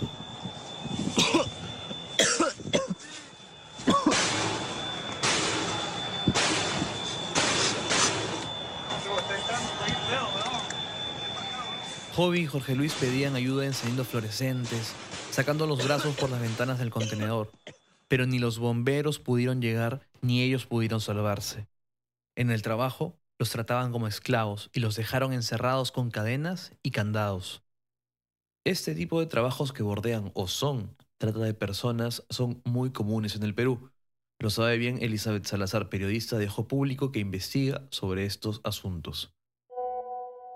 Y 12.19 12.45
Jorge 12.47 12.75
Luis 12.75 12.93
pedían 12.95 13.35
ayuda 13.35 13.65
encendiendo 13.65 14.03
fluorescentes, 14.03 14.93
sacando 15.31 15.65
los 15.65 15.85
brazos 15.85 16.17
por 16.17 16.29
las 16.29 16.41
ventanas 16.41 16.77
del 16.77 16.89
contenedor, 16.89 17.49
pero 18.09 18.27
ni 18.27 18.39
los 18.39 18.59
bomberos 18.59 19.19
pudieron 19.19 19.61
llegar 19.61 20.05
ni 20.21 20.41
ellos 20.41 20.65
pudieron 20.65 20.99
salvarse. 20.99 21.65
En 22.35 22.51
el 22.51 22.61
trabajo 22.61 23.17
los 23.39 23.49
trataban 23.51 23.93
como 23.93 24.05
esclavos 24.05 24.69
y 24.73 24.81
los 24.81 24.97
dejaron 24.97 25.31
encerrados 25.31 25.93
con 25.93 26.11
cadenas 26.11 26.73
y 26.83 26.91
candados. 26.91 27.63
Este 28.65 28.95
tipo 28.95 29.21
de 29.21 29.25
trabajos 29.25 29.71
que 29.71 29.81
bordean 29.81 30.31
o 30.35 30.49
son 30.49 30.97
trata 31.19 31.39
de 31.39 31.53
personas 31.53 32.25
son 32.29 32.61
muy 32.65 32.91
comunes 32.91 33.37
en 33.37 33.43
el 33.43 33.55
Perú. 33.55 33.91
Lo 34.39 34.49
sabe 34.49 34.77
bien 34.77 35.01
Elizabeth 35.01 35.45
Salazar, 35.45 35.87
periodista 35.87 36.37
de 36.37 36.47
Ojo 36.47 36.67
Público 36.67 37.13
que 37.13 37.19
investiga 37.19 37.87
sobre 37.91 38.25
estos 38.25 38.59
asuntos. 38.65 39.38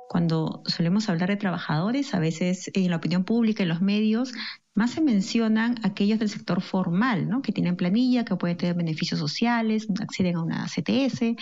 Cuando 0.10 0.62
solemos 0.66 1.10
hablar 1.10 1.30
de 1.30 1.38
trabajadores, 1.38 2.14
a 2.14 2.20
veces 2.20 2.70
en 2.74 2.90
la 2.90 2.98
opinión 2.98 3.24
pública, 3.24 3.64
en 3.64 3.70
los 3.70 3.82
medios, 3.82 4.34
más 4.76 4.92
se 4.92 5.02
mencionan 5.02 5.80
aquellos 5.84 6.20
del 6.20 6.30
sector 6.30 6.62
formal, 6.62 7.30
¿no? 7.30 7.42
que 7.42 7.52
tienen 7.52 7.76
planilla, 7.76 8.26
que 8.26 8.36
pueden 8.36 8.58
tener 8.58 8.76
beneficios 8.76 9.20
sociales, 9.20 9.88
acceden 10.02 10.36
a 10.36 10.44
una 10.44 10.66
CTS, 10.66 11.36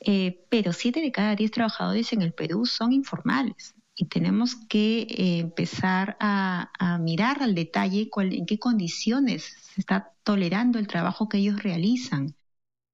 eh, 0.00 0.44
pero 0.48 0.72
siete 0.72 1.00
de 1.00 1.12
cada 1.12 1.36
diez 1.36 1.50
trabajadores 1.50 2.12
en 2.12 2.22
el 2.22 2.32
Perú 2.32 2.66
son 2.66 2.92
informales. 2.92 3.74
Y 3.94 4.06
tenemos 4.06 4.56
que 4.68 5.02
eh, 5.02 5.38
empezar 5.38 6.16
a, 6.18 6.98
mirar 7.00 7.42
al 7.42 7.54
detalle 7.54 8.08
en 8.16 8.46
qué 8.46 8.58
condiciones 8.58 9.56
se 9.60 9.80
está 9.80 10.12
tolerando 10.24 10.78
el 10.78 10.86
trabajo 10.86 11.28
que 11.28 11.38
ellos 11.38 11.62
realizan. 11.62 12.34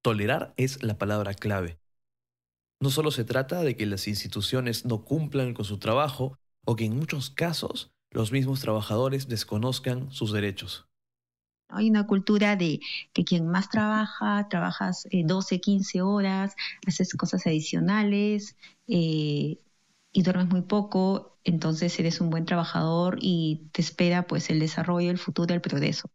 Tolerar 0.02 0.54
es 0.56 0.82
la 0.82 0.98
palabra 0.98 1.34
clave. 1.34 1.78
No 2.80 2.90
solo 2.90 3.10
se 3.10 3.24
trata 3.24 3.62
de 3.62 3.76
que 3.76 3.86
las 3.86 4.06
instituciones 4.06 4.84
no 4.84 5.04
cumplan 5.04 5.52
con 5.52 5.64
su 5.64 5.78
trabajo 5.78 6.38
o 6.64 6.76
que 6.76 6.84
en 6.84 6.96
muchos 6.96 7.30
casos 7.30 7.90
los 8.10 8.30
mismos 8.30 8.60
trabajadores 8.60 9.28
desconozcan 9.28 10.12
sus 10.12 10.32
derechos. 10.32 10.86
Hay 11.70 11.90
una 11.90 12.06
cultura 12.06 12.56
de 12.56 12.80
que 13.12 13.24
quien 13.24 13.48
más 13.48 13.68
trabaja, 13.68 14.48
trabajas 14.48 15.06
12, 15.12 15.56
eh, 15.56 15.60
15 15.60 16.02
horas, 16.02 16.54
haces 16.86 17.14
cosas 17.14 17.46
adicionales 17.46 18.56
eh, 18.86 19.58
y 20.12 20.22
duermes 20.22 20.48
muy 20.48 20.62
poco, 20.62 21.36
entonces 21.44 21.98
eres 21.98 22.20
un 22.20 22.30
buen 22.30 22.46
trabajador 22.46 23.18
y 23.20 23.68
te 23.72 23.82
espera 23.82 24.26
pues 24.26 24.50
el 24.50 24.60
desarrollo, 24.60 25.10
el 25.10 25.18
futuro, 25.18 25.52
el 25.52 25.60
progreso. 25.60 26.08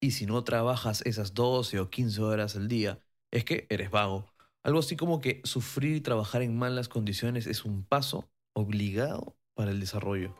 Y 0.00 0.12
si 0.12 0.26
no 0.26 0.44
trabajas 0.44 1.02
esas 1.06 1.34
12 1.34 1.80
o 1.80 1.90
15 1.90 2.20
horas 2.22 2.54
al 2.54 2.68
día, 2.68 3.00
es 3.32 3.44
que 3.44 3.66
eres 3.70 3.90
vago 3.90 4.26
algo 4.66 4.80
así 4.80 4.96
como 4.96 5.20
que 5.20 5.40
sufrir 5.44 5.94
y 5.94 6.00
trabajar 6.00 6.42
en 6.42 6.58
malas 6.58 6.88
condiciones 6.88 7.46
es 7.46 7.64
un 7.64 7.84
paso 7.84 8.28
obligado 8.52 9.36
para 9.54 9.70
el 9.70 9.78
desarrollo. 9.78 10.34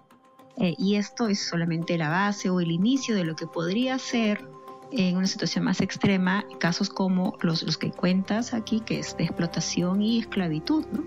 Eh, 0.59 0.75
y 0.79 0.97
esto 0.97 1.29
es 1.29 1.49
solamente 1.49 1.97
la 1.97 2.09
base 2.09 2.51
o 2.51 2.61
el 2.61 2.73
inicio 2.73 3.15
de 3.15 3.23
lo 3.23 3.37
que 3.37 3.47
podría 3.47 4.01
ser 4.01 4.45
en 4.91 5.17
una 5.17 5.29
situación 5.29 5.65
más 5.65 5.81
extrema 5.81 6.45
casos 6.59 6.89
como 6.89 7.39
los, 7.41 7.79
que 7.79 7.93
cuentas 7.93 8.53
aquí, 8.53 8.81
que 8.81 8.99
es 8.99 9.17
de 9.17 9.25
explotación 9.25 10.03
y 10.03 10.19
esclavitud, 10.19 10.85
¿no? 10.91 11.05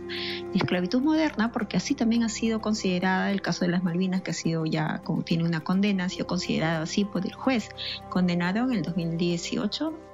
Esclavitud 0.54 1.02
moderna, 1.02 1.52
porque 1.52 1.76
así 1.76 1.96
también 1.96 2.24
ha 2.24 2.30
sido 2.30 2.62
considerada 2.62 3.32
el 3.32 3.42
caso 3.42 3.66
de 3.66 3.72
las 3.72 3.84
Malvinas, 3.84 4.22
que 4.22 4.32
ha 4.32 4.34
sido 4.34 4.66
ya, 4.66 5.02
como 5.04 5.24
tiene 5.24 5.44
una 5.44 5.60
condena, 5.60 6.06
ha 6.06 6.10
sido 6.10 6.26
considerado 6.26 6.84
así 6.84 7.04
por 7.04 7.26
el 7.26 7.34
juez, 7.34 7.70
condenado 8.10 8.64
en 8.64 8.78
el 8.78 8.84
2018 8.84 10.09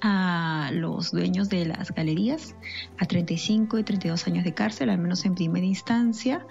a 0.00 0.70
los 0.72 1.12
dueños 1.12 1.48
de 1.48 1.64
las 1.64 1.92
galerías 1.92 2.56
a 2.98 3.06
35 3.06 3.78
y 3.78 3.84
32 3.84 4.26
años 4.26 4.44
de 4.44 4.52
cárcel, 4.52 4.90
al 4.90 4.98
menos 4.98 5.24
en 5.24 5.34
primera 5.34 5.64
instancia, 5.64 6.46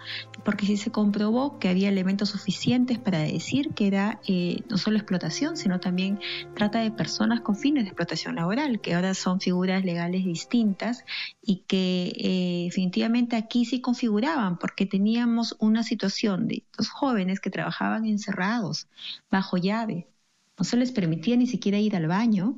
porque 0.45 0.65
sí 0.65 0.77
se 0.77 0.91
comprobó 0.91 1.59
que 1.59 1.67
había 1.67 1.89
elementos 1.89 2.29
suficientes 2.29 2.97
para 2.97 3.19
decir 3.19 3.73
que 3.73 3.87
era 3.87 4.19
eh, 4.27 4.63
no 4.69 4.77
solo 4.77 4.97
explotación, 4.97 5.57
sino 5.57 5.79
también 5.79 6.19
trata 6.55 6.79
de 6.79 6.91
personas 6.91 7.41
con 7.41 7.55
fines 7.55 7.83
de 7.83 7.89
explotación 7.89 8.35
laboral, 8.35 8.79
que 8.79 8.93
ahora 8.93 9.13
son 9.13 9.41
figuras 9.41 9.83
legales 9.83 10.23
distintas 10.23 11.03
y 11.41 11.63
que 11.67 12.13
eh, 12.15 12.63
definitivamente 12.65 13.35
aquí 13.35 13.65
sí 13.65 13.81
configuraban, 13.81 14.57
porque 14.57 14.85
teníamos 14.85 15.55
una 15.59 15.83
situación 15.83 16.47
de 16.47 16.63
dos 16.77 16.89
jóvenes 16.89 17.39
que 17.39 17.49
trabajaban 17.49 18.05
encerrados, 18.05 18.87
bajo 19.29 19.57
llave, 19.57 20.07
no 20.57 20.65
se 20.65 20.77
les 20.77 20.91
permitía 20.91 21.35
ni 21.37 21.47
siquiera 21.47 21.79
ir 21.79 21.95
al 21.95 22.07
baño, 22.07 22.55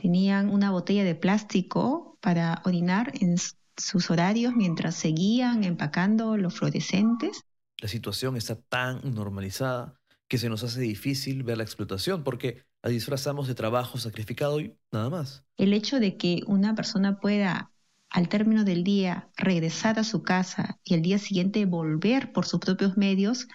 Tenían 0.00 0.48
una 0.48 0.70
botella 0.70 1.04
de 1.04 1.14
plástico 1.14 2.16
para 2.22 2.62
orinar 2.64 3.12
en 3.20 3.36
sus 3.76 4.10
horarios 4.10 4.54
mientras 4.56 4.94
seguían 4.94 5.62
empacando 5.62 6.38
los 6.38 6.54
fluorescentes. 6.54 7.44
La 7.82 7.88
situación 7.88 8.36
está 8.38 8.58
tan 8.58 9.00
normalizada 9.14 10.00
que 10.26 10.38
se 10.38 10.48
nos 10.48 10.62
hace 10.62 10.80
difícil 10.80 11.42
ver 11.42 11.58
la 11.58 11.64
explotación 11.64 12.24
porque 12.24 12.64
la 12.82 12.88
disfrazamos 12.88 13.46
de 13.46 13.54
trabajo 13.54 13.98
sacrificado 13.98 14.60
y 14.60 14.74
nada 14.90 15.10
más. 15.10 15.44
El 15.58 15.74
hecho 15.74 16.00
de 16.00 16.16
que 16.16 16.40
una 16.46 16.74
persona 16.74 17.20
pueda 17.20 17.69
al 18.10 18.28
término 18.28 18.64
del 18.64 18.82
día 18.82 19.28
regresar 19.36 19.98
a 19.98 20.04
su 20.04 20.22
casa 20.22 20.80
y 20.84 20.94
el 20.94 21.02
día 21.02 21.18
siguiente 21.18 21.64
volver 21.64 22.32
por 22.32 22.44
sus 22.44 22.58
propios 22.58 22.96
medios, 22.96 23.46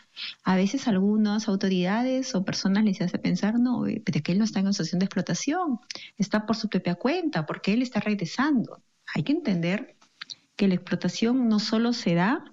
a 0.43 0.55
veces 0.55 0.87
algunas 0.87 1.49
autoridades 1.49 2.33
o 2.35 2.45
personas 2.45 2.85
les 2.85 3.01
hace 3.01 3.19
pensar, 3.19 3.59
no, 3.59 3.85
eh, 3.85 4.01
pero 4.05 4.21
que 4.23 4.31
él 4.31 4.39
no 4.39 4.45
está 4.45 4.59
en 4.59 4.67
una 4.67 4.73
situación 4.73 4.99
de 4.99 5.05
explotación, 5.05 5.79
está 6.17 6.45
por 6.45 6.55
su 6.55 6.69
propia 6.69 6.95
cuenta, 6.95 7.45
porque 7.45 7.73
él 7.73 7.81
está 7.81 7.99
regresando. 7.99 8.81
Hay 9.13 9.23
que 9.23 9.33
entender 9.33 9.97
que 10.55 10.69
la 10.69 10.75
explotación 10.75 11.49
no 11.49 11.59
solo 11.59 11.91
se 11.91 12.15
da, 12.15 12.43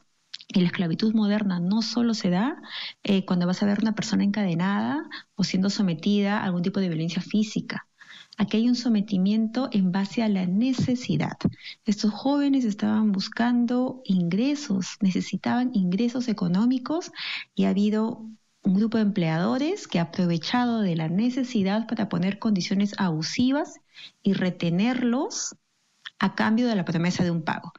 y 0.49 0.61
la 0.61 0.67
esclavitud 0.67 1.15
moderna 1.15 1.61
no 1.61 1.83
solo 1.83 2.15
se 2.15 2.29
da 2.29 2.61
eh, 3.05 3.25
cuando 3.25 3.47
vas 3.47 3.63
a 3.63 3.67
ver 3.67 3.79
una 3.81 3.95
persona 3.95 4.25
encadenada 4.25 5.09
o 5.35 5.45
siendo 5.45 5.71
sometida 5.71 6.39
a 6.39 6.45
algún 6.45 6.63
tipo 6.63 6.81
de 6.81 6.89
violencia 6.89 7.23
física 7.23 7.87
Aquí 8.39 8.57
hay 8.57 8.69
un 8.69 8.75
sometimiento 8.75 9.69
en 9.73 9.93
base 9.93 10.23
a 10.23 10.29
la 10.29 10.47
necesidad. 10.47 11.37
Estos 11.85 12.13
jóvenes 12.13 12.65
estaban 12.65 13.13
buscando 13.13 14.01
ingresos, 14.05 14.97
necesitaban 15.01 15.71
ingresos 15.75 16.29
económicos 16.29 17.13
y 17.55 17.65
ha 17.65 17.71
habido 17.71 18.27
un 18.63 18.75
grupo 18.75 18.97
de 18.97 19.03
empleadores 19.03 19.87
que 19.87 19.99
ha 19.99 20.03
aprovechado 20.03 20.81
de 20.81 20.97
la 20.97 21.09
necesidad 21.09 21.87
para 21.87 22.09
poner 22.09 22.39
condiciones 22.39 22.95
abusivas 22.97 23.81
y 24.23 24.33
retenerlos 24.33 25.57
a 26.19 26.35
cambio 26.35 26.69
de 26.69 26.77
la 26.77 26.85
promesa 26.85 27.25
de 27.25 27.33
un 27.33 27.43
pago. 27.43 27.73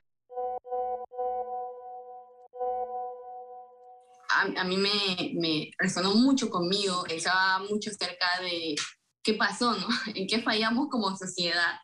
A, 4.57 4.63
mí 4.65 4.75
me, 4.75 5.72
resonó 5.77 6.15
mucho 6.15 6.50
conmigo, 6.50 7.05
estaba 7.07 7.60
mucho 7.60 7.91
cerca 7.91 8.41
de 8.41 8.75
qué 9.23 9.33
pasó, 9.33 9.75
¿no? 9.75 9.87
¿En 10.15 10.27
qué 10.27 10.41
fallamos 10.41 10.89
como 10.89 11.15
sociedad 11.17 11.79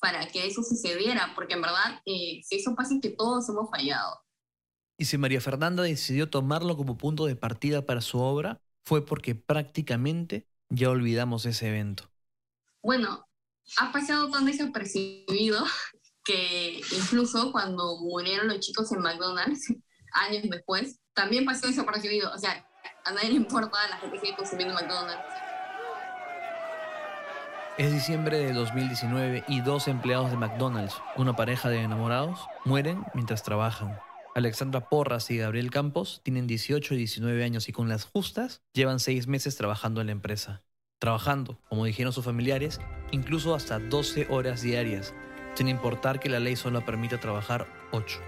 para 0.00 0.26
que 0.28 0.46
eso 0.46 0.62
sucediera? 0.62 1.32
Porque 1.34 1.54
en 1.54 1.62
verdad, 1.62 2.00
eh, 2.04 2.40
si 2.44 2.56
eso 2.56 2.74
pasa 2.74 2.94
es 2.94 3.00
que 3.00 3.10
todos 3.10 3.48
hemos 3.48 3.70
fallado. 3.70 4.20
Y 4.98 5.06
si 5.06 5.18
María 5.18 5.40
Fernanda 5.40 5.82
decidió 5.82 6.30
tomarlo 6.30 6.76
como 6.76 6.96
punto 6.96 7.26
de 7.26 7.34
partida 7.34 7.86
para 7.86 8.00
su 8.00 8.18
obra, 8.20 8.60
fue 8.84 9.04
porque 9.04 9.34
prácticamente 9.34 10.46
ya 10.68 10.90
olvidamos 10.90 11.46
ese 11.46 11.68
evento. 11.68 12.10
Bueno, 12.82 13.26
ha 13.78 13.92
pasado 13.92 14.30
tan 14.30 14.44
desapercibido 14.44 15.64
que 16.24 16.80
incluso 16.92 17.50
cuando 17.52 17.98
murieron 18.00 18.48
los 18.48 18.60
chicos 18.60 18.92
en 18.92 19.00
McDonald's, 19.00 19.74
años 20.14 20.44
después, 20.50 21.00
también 21.14 21.44
pasó 21.44 21.66
desapercibido. 21.66 22.32
O 22.32 22.38
sea, 22.38 22.68
a 23.04 23.12
nadie 23.12 23.30
le 23.30 23.36
importa, 23.36 23.88
la 23.88 23.98
gente 23.98 24.20
sigue 24.20 24.36
consumiendo 24.36 24.74
McDonald's. 24.74 25.51
Es 27.78 27.90
diciembre 27.90 28.36
de 28.36 28.52
2019 28.52 29.44
y 29.48 29.62
dos 29.62 29.88
empleados 29.88 30.30
de 30.30 30.36
McDonald's, 30.36 31.00
una 31.16 31.34
pareja 31.34 31.70
de 31.70 31.80
enamorados, 31.80 32.46
mueren 32.66 33.02
mientras 33.14 33.42
trabajan. 33.42 33.98
Alexandra 34.34 34.90
Porras 34.90 35.30
y 35.30 35.38
Gabriel 35.38 35.70
Campos 35.70 36.20
tienen 36.22 36.46
18 36.46 36.92
y 36.92 36.98
19 36.98 37.42
años 37.42 37.70
y 37.70 37.72
con 37.72 37.88
las 37.88 38.04
justas 38.04 38.60
llevan 38.74 39.00
seis 39.00 39.26
meses 39.26 39.56
trabajando 39.56 40.02
en 40.02 40.08
la 40.08 40.12
empresa. 40.12 40.62
Trabajando, 40.98 41.60
como 41.70 41.86
dijeron 41.86 42.12
sus 42.12 42.26
familiares, 42.26 42.78
incluso 43.10 43.54
hasta 43.54 43.78
12 43.78 44.26
horas 44.28 44.60
diarias, 44.60 45.14
sin 45.54 45.68
importar 45.68 46.20
que 46.20 46.28
la 46.28 46.40
ley 46.40 46.56
solo 46.56 46.84
permita 46.84 47.20
trabajar 47.20 47.66
8. 47.92 48.20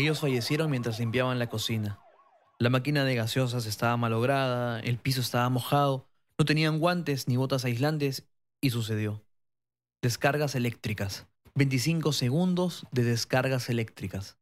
Ellos 0.00 0.20
fallecieron 0.20 0.70
mientras 0.70 0.98
limpiaban 0.98 1.38
la 1.38 1.50
cocina. 1.50 2.00
La 2.58 2.70
máquina 2.70 3.04
de 3.04 3.14
gaseosas 3.16 3.66
estaba 3.66 3.98
malograda, 3.98 4.80
el 4.80 4.96
piso 4.96 5.20
estaba 5.20 5.46
mojado, 5.50 6.08
no 6.38 6.46
tenían 6.46 6.78
guantes 6.78 7.28
ni 7.28 7.36
botas 7.36 7.66
aislantes 7.66 8.26
y 8.62 8.70
sucedió. 8.70 9.22
Descargas 10.00 10.54
eléctricas. 10.54 11.26
25 11.54 12.14
segundos 12.14 12.86
de 12.92 13.04
descargas 13.04 13.68
eléctricas. 13.68 14.38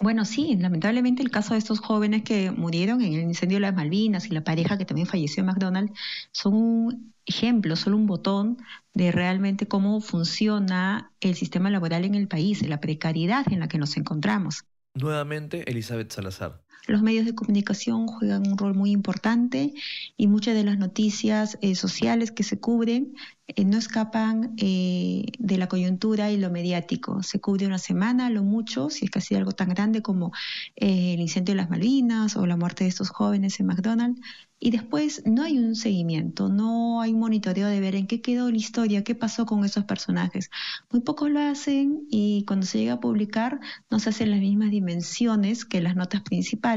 Bueno, 0.00 0.24
sí, 0.24 0.56
lamentablemente 0.56 1.22
el 1.22 1.30
caso 1.30 1.54
de 1.54 1.58
estos 1.58 1.80
jóvenes 1.80 2.22
que 2.22 2.52
murieron 2.52 3.02
en 3.02 3.14
el 3.14 3.22
incendio 3.22 3.56
de 3.56 3.62
las 3.62 3.74
Malvinas 3.74 4.26
y 4.26 4.30
la 4.30 4.44
pareja 4.44 4.78
que 4.78 4.84
también 4.84 5.08
falleció 5.08 5.40
en 5.40 5.46
McDonald's 5.46 5.92
son 6.30 6.54
un 6.54 7.14
ejemplo, 7.26 7.74
solo 7.74 7.96
un 7.96 8.06
botón 8.06 8.58
de 8.94 9.10
realmente 9.10 9.66
cómo 9.66 10.00
funciona 10.00 11.12
el 11.20 11.34
sistema 11.34 11.68
laboral 11.68 12.04
en 12.04 12.14
el 12.14 12.28
país, 12.28 12.62
la 12.62 12.80
precariedad 12.80 13.44
en 13.52 13.58
la 13.58 13.68
que 13.68 13.78
nos 13.78 13.96
encontramos. 13.96 14.64
Nuevamente, 14.94 15.68
Elizabeth 15.68 16.12
Salazar. 16.12 16.62
Los 16.86 17.02
medios 17.02 17.26
de 17.26 17.34
comunicación 17.34 18.06
juegan 18.06 18.46
un 18.46 18.56
rol 18.56 18.74
muy 18.74 18.90
importante 18.92 19.74
y 20.16 20.26
muchas 20.26 20.54
de 20.54 20.64
las 20.64 20.78
noticias 20.78 21.58
eh, 21.60 21.74
sociales 21.74 22.30
que 22.30 22.42
se 22.42 22.60
cubren 22.60 23.14
eh, 23.46 23.64
no 23.64 23.76
escapan 23.76 24.54
eh, 24.56 25.26
de 25.38 25.58
la 25.58 25.68
coyuntura 25.68 26.30
y 26.30 26.38
lo 26.38 26.50
mediático. 26.50 27.22
Se 27.22 27.40
cubre 27.40 27.66
una 27.66 27.78
semana, 27.78 28.30
lo 28.30 28.42
mucho, 28.42 28.88
si 28.88 29.06
es 29.12 29.24
sido 29.24 29.38
algo 29.38 29.52
tan 29.52 29.68
grande 29.68 30.00
como 30.02 30.32
el 30.76 31.20
incendio 31.20 31.52
de 31.52 31.56
las 31.56 31.70
Malvinas 31.70 32.36
o 32.36 32.46
la 32.46 32.56
muerte 32.56 32.84
de 32.84 32.90
estos 32.90 33.10
jóvenes 33.10 33.60
en 33.60 33.66
McDonald's, 33.66 34.20
y 34.60 34.70
después 34.70 35.22
no 35.24 35.42
hay 35.42 35.58
un 35.58 35.76
seguimiento, 35.76 36.48
no 36.48 37.00
hay 37.00 37.12
un 37.12 37.20
monitoreo 37.20 37.68
de 37.68 37.80
ver 37.80 37.94
en 37.94 38.06
qué 38.06 38.20
quedó 38.20 38.50
la 38.50 38.56
historia, 38.56 39.04
qué 39.04 39.14
pasó 39.14 39.46
con 39.46 39.64
esos 39.64 39.84
personajes. 39.84 40.50
Muy 40.90 41.00
pocos 41.02 41.30
lo 41.30 41.40
hacen 41.40 42.06
y 42.10 42.44
cuando 42.44 42.66
se 42.66 42.78
llega 42.78 42.94
a 42.94 43.00
publicar 43.00 43.60
no 43.90 44.00
se 44.00 44.10
hacen 44.10 44.30
las 44.30 44.40
mismas 44.40 44.70
dimensiones 44.70 45.64
que 45.64 45.80
las 45.80 45.94
notas 45.94 46.22
principales 46.22 46.67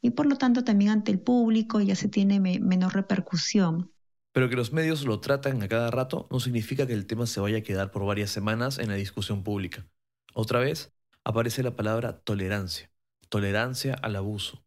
y 0.00 0.10
por 0.10 0.26
lo 0.26 0.36
tanto 0.36 0.64
también 0.64 0.90
ante 0.90 1.10
el 1.12 1.20
público 1.20 1.80
ya 1.80 1.94
se 1.94 2.08
tiene 2.08 2.40
menor 2.40 2.94
repercusión. 2.94 3.92
Pero 4.32 4.48
que 4.48 4.56
los 4.56 4.72
medios 4.72 5.04
lo 5.04 5.20
tratan 5.20 5.62
a 5.62 5.68
cada 5.68 5.90
rato 5.90 6.28
no 6.30 6.40
significa 6.40 6.86
que 6.86 6.92
el 6.92 7.06
tema 7.06 7.26
se 7.26 7.40
vaya 7.40 7.58
a 7.58 7.62
quedar 7.62 7.90
por 7.90 8.04
varias 8.04 8.30
semanas 8.30 8.78
en 8.78 8.88
la 8.88 8.94
discusión 8.94 9.42
pública. 9.42 9.86
Otra 10.34 10.60
vez 10.60 10.92
aparece 11.24 11.62
la 11.62 11.76
palabra 11.76 12.18
tolerancia, 12.20 12.90
tolerancia 13.28 13.94
al 13.94 14.16
abuso 14.16 14.64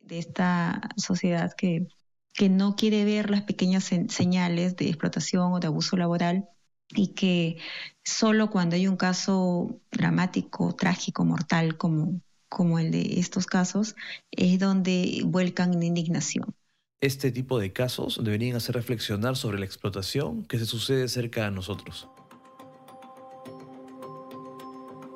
de 0.00 0.18
esta 0.18 0.80
sociedad 0.96 1.52
que, 1.56 1.88
que 2.34 2.48
no 2.48 2.76
quiere 2.76 3.04
ver 3.04 3.30
las 3.30 3.42
pequeñas 3.42 3.84
señales 3.84 4.76
de 4.76 4.88
explotación 4.88 5.52
o 5.52 5.60
de 5.60 5.68
abuso 5.68 5.96
laboral 5.96 6.48
y 6.88 7.14
que 7.14 7.58
solo 8.02 8.50
cuando 8.50 8.76
hay 8.76 8.88
un 8.88 8.96
caso 8.96 9.80
dramático, 9.92 10.74
trágico, 10.74 11.24
mortal 11.24 11.76
como, 11.76 12.20
como 12.50 12.78
el 12.78 12.90
de 12.90 13.18
estos 13.18 13.46
casos, 13.46 13.96
es 14.30 14.58
donde 14.58 15.22
vuelcan 15.24 15.72
en 15.72 15.84
indignación. 15.84 16.54
Este 17.00 17.32
tipo 17.32 17.58
de 17.58 17.72
casos 17.72 18.20
deberían 18.22 18.56
hacer 18.56 18.74
reflexionar 18.74 19.34
sobre 19.34 19.58
la 19.58 19.64
explotación 19.64 20.44
que 20.44 20.58
se 20.58 20.66
sucede 20.66 21.08
cerca 21.08 21.44
de 21.44 21.50
nosotros. 21.52 22.08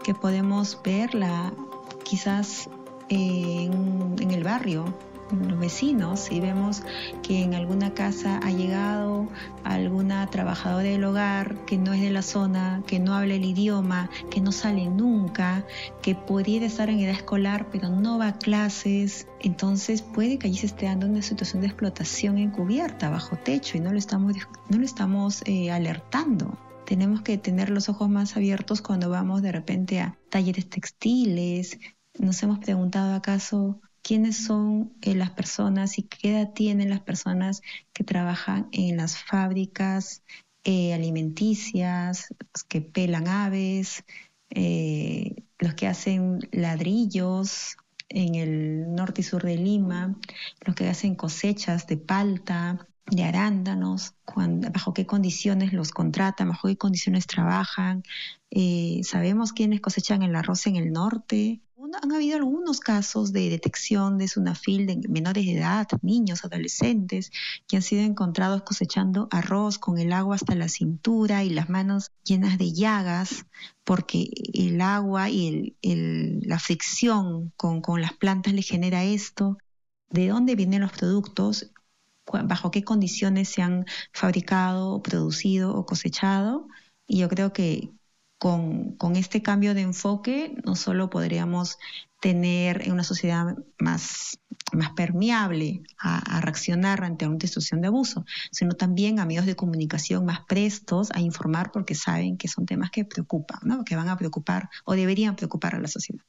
Que 0.02 0.14
podemos 0.14 0.80
verla 0.82 1.52
quizás 2.04 2.70
en, 3.10 4.30
el 4.30 4.44
barrio, 4.44 4.96
los 5.30 5.58
vecinos 5.58 6.30
y 6.30 6.40
vemos 6.40 6.82
que 7.22 7.42
en 7.42 7.54
alguna 7.54 7.94
casa 7.94 8.38
ha 8.42 8.50
llegado 8.50 9.28
alguna 9.64 10.26
trabajadora 10.28 10.88
del 10.88 11.04
hogar 11.04 11.64
que 11.64 11.78
no 11.78 11.92
es 11.92 12.00
de 12.00 12.10
la 12.10 12.22
zona, 12.22 12.82
que 12.86 12.98
no 12.98 13.14
habla 13.14 13.34
el 13.34 13.44
idioma, 13.44 14.10
que 14.30 14.40
no 14.40 14.52
sale 14.52 14.86
nunca, 14.86 15.64
que 16.02 16.14
pudiera 16.14 16.66
estar 16.66 16.90
en 16.90 17.00
edad 17.00 17.14
escolar 17.14 17.68
pero 17.72 17.88
no 17.88 18.18
va 18.18 18.28
a 18.28 18.38
clases, 18.38 19.26
entonces 19.40 20.02
puede 20.02 20.38
que 20.38 20.48
allí 20.48 20.56
se 20.56 20.66
esté 20.66 20.86
dando 20.86 21.06
una 21.06 21.22
situación 21.22 21.62
de 21.62 21.68
explotación 21.68 22.38
encubierta, 22.38 23.10
bajo 23.10 23.36
techo 23.36 23.76
y 23.76 23.80
no 23.80 23.92
lo 23.92 23.98
estamos, 23.98 24.34
no 24.68 24.78
lo 24.78 24.84
estamos 24.84 25.42
eh, 25.46 25.70
alertando. 25.70 26.58
Tenemos 26.86 27.22
que 27.22 27.38
tener 27.38 27.70
los 27.70 27.88
ojos 27.88 28.10
más 28.10 28.36
abiertos 28.36 28.82
cuando 28.82 29.08
vamos 29.08 29.40
de 29.40 29.52
repente 29.52 30.00
a 30.00 30.18
talleres 30.28 30.68
textiles, 30.68 31.78
nos 32.18 32.42
hemos 32.42 32.58
preguntado 32.58 33.14
acaso 33.14 33.80
quiénes 34.04 34.36
son 34.36 34.92
eh, 35.00 35.14
las 35.14 35.30
personas 35.30 35.98
y 35.98 36.02
qué 36.02 36.32
edad 36.32 36.52
tienen 36.52 36.90
las 36.90 37.00
personas 37.00 37.62
que 37.94 38.04
trabajan 38.04 38.68
en 38.70 38.98
las 38.98 39.16
fábricas 39.18 40.22
eh, 40.62 40.92
alimenticias, 40.92 42.28
los 42.52 42.64
que 42.64 42.82
pelan 42.82 43.26
aves, 43.26 44.04
eh, 44.50 45.34
los 45.58 45.74
que 45.74 45.86
hacen 45.86 46.40
ladrillos 46.52 47.76
en 48.10 48.34
el 48.34 48.94
norte 48.94 49.22
y 49.22 49.24
sur 49.24 49.42
de 49.42 49.56
Lima, 49.56 50.14
los 50.60 50.76
que 50.76 50.86
hacen 50.88 51.14
cosechas 51.14 51.86
de 51.86 51.96
palta, 51.96 52.86
de 53.06 53.24
arándanos, 53.24 54.14
bajo 54.72 54.92
qué 54.92 55.06
condiciones 55.06 55.72
los 55.72 55.92
contratan, 55.92 56.50
bajo 56.50 56.68
qué 56.68 56.76
condiciones 56.76 57.26
trabajan. 57.26 58.02
sabemos 59.02 59.52
quiénes 59.54 59.80
cosechan 59.80 60.22
el 60.22 60.36
arroz 60.36 60.66
en 60.66 60.76
el 60.76 60.92
norte, 60.92 61.63
han 62.02 62.12
habido 62.12 62.36
algunos 62.36 62.80
casos 62.80 63.32
de 63.32 63.50
detección 63.50 64.18
de 64.18 64.28
sunafil 64.28 64.86
de 64.86 65.08
menores 65.08 65.44
de 65.46 65.58
edad, 65.58 65.86
niños, 66.02 66.44
adolescentes, 66.44 67.30
que 67.68 67.76
han 67.76 67.82
sido 67.82 68.02
encontrados 68.02 68.62
cosechando 68.62 69.28
arroz 69.30 69.78
con 69.78 69.98
el 69.98 70.12
agua 70.12 70.36
hasta 70.36 70.54
la 70.54 70.68
cintura 70.68 71.44
y 71.44 71.50
las 71.50 71.68
manos 71.68 72.12
llenas 72.24 72.58
de 72.58 72.72
llagas, 72.72 73.46
porque 73.84 74.28
el 74.52 74.80
agua 74.80 75.30
y 75.30 75.76
la 75.82 76.58
fricción 76.58 77.52
con, 77.56 77.80
con 77.80 78.00
las 78.00 78.12
plantas 78.12 78.52
le 78.54 78.62
genera 78.62 79.04
esto. 79.04 79.58
¿De 80.10 80.28
dónde 80.28 80.54
vienen 80.56 80.82
los 80.82 80.92
productos? 80.92 81.70
bajo 82.26 82.70
qué 82.70 82.82
condiciones 82.84 83.50
se 83.50 83.62
han 83.62 83.84
fabricado, 84.12 85.02
producido 85.02 85.74
o 85.76 85.86
cosechado. 85.86 86.66
Y 87.06 87.18
yo 87.18 87.28
creo 87.28 87.52
que 87.52 87.90
con, 88.44 89.16
este 89.16 89.40
cambio 89.40 89.72
de 89.72 89.80
enfoque 89.80 90.54
no 90.66 90.76
solo 90.76 91.08
podríamos 91.08 91.78
tener 92.20 92.92
una 92.92 93.02
sociedad 93.02 93.56
más, 93.78 94.38
más 94.74 94.90
permeable 94.90 95.80
a, 95.98 96.42
reaccionar 96.42 97.04
ante 97.04 97.26
una 97.26 97.40
situación 97.40 97.80
de 97.80 97.86
abuso, 97.86 98.26
sino 98.52 98.74
también 98.74 99.18
a 99.18 99.24
medios 99.24 99.46
de 99.46 99.56
comunicación 99.56 100.26
más 100.26 100.44
prestos 100.44 101.10
a 101.12 101.22
informar 101.22 101.72
porque 101.72 101.94
saben 101.94 102.36
que 102.36 102.48
son 102.48 102.66
temas 102.66 102.90
que 102.90 103.06
preocupan, 103.06 103.60
¿no? 103.62 103.82
que 103.82 103.96
van 103.96 104.10
a 104.10 104.18
preocupar 104.18 104.68
o 104.84 104.92
deberían 104.92 105.36
preocupar 105.36 105.74
a 105.76 105.80
la 105.80 105.88
sociedad. 105.88 106.24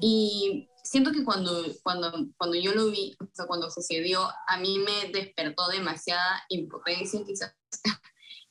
Y 0.00 0.68
siento 0.82 1.12
que 1.12 1.22
cuando, 1.22 1.64
cuando, 1.84 2.10
cuando 2.36 2.56
yo 2.56 2.74
lo 2.74 2.90
vi, 2.90 3.16
o 3.20 3.46
cuando 3.46 3.70
sucedió, 3.70 4.28
a 4.48 4.58
mí 4.58 4.80
me 4.80 5.12
despertó 5.12 5.68
demasiada 5.68 6.42
impotencia 6.48 7.20
quizás. 7.24 7.54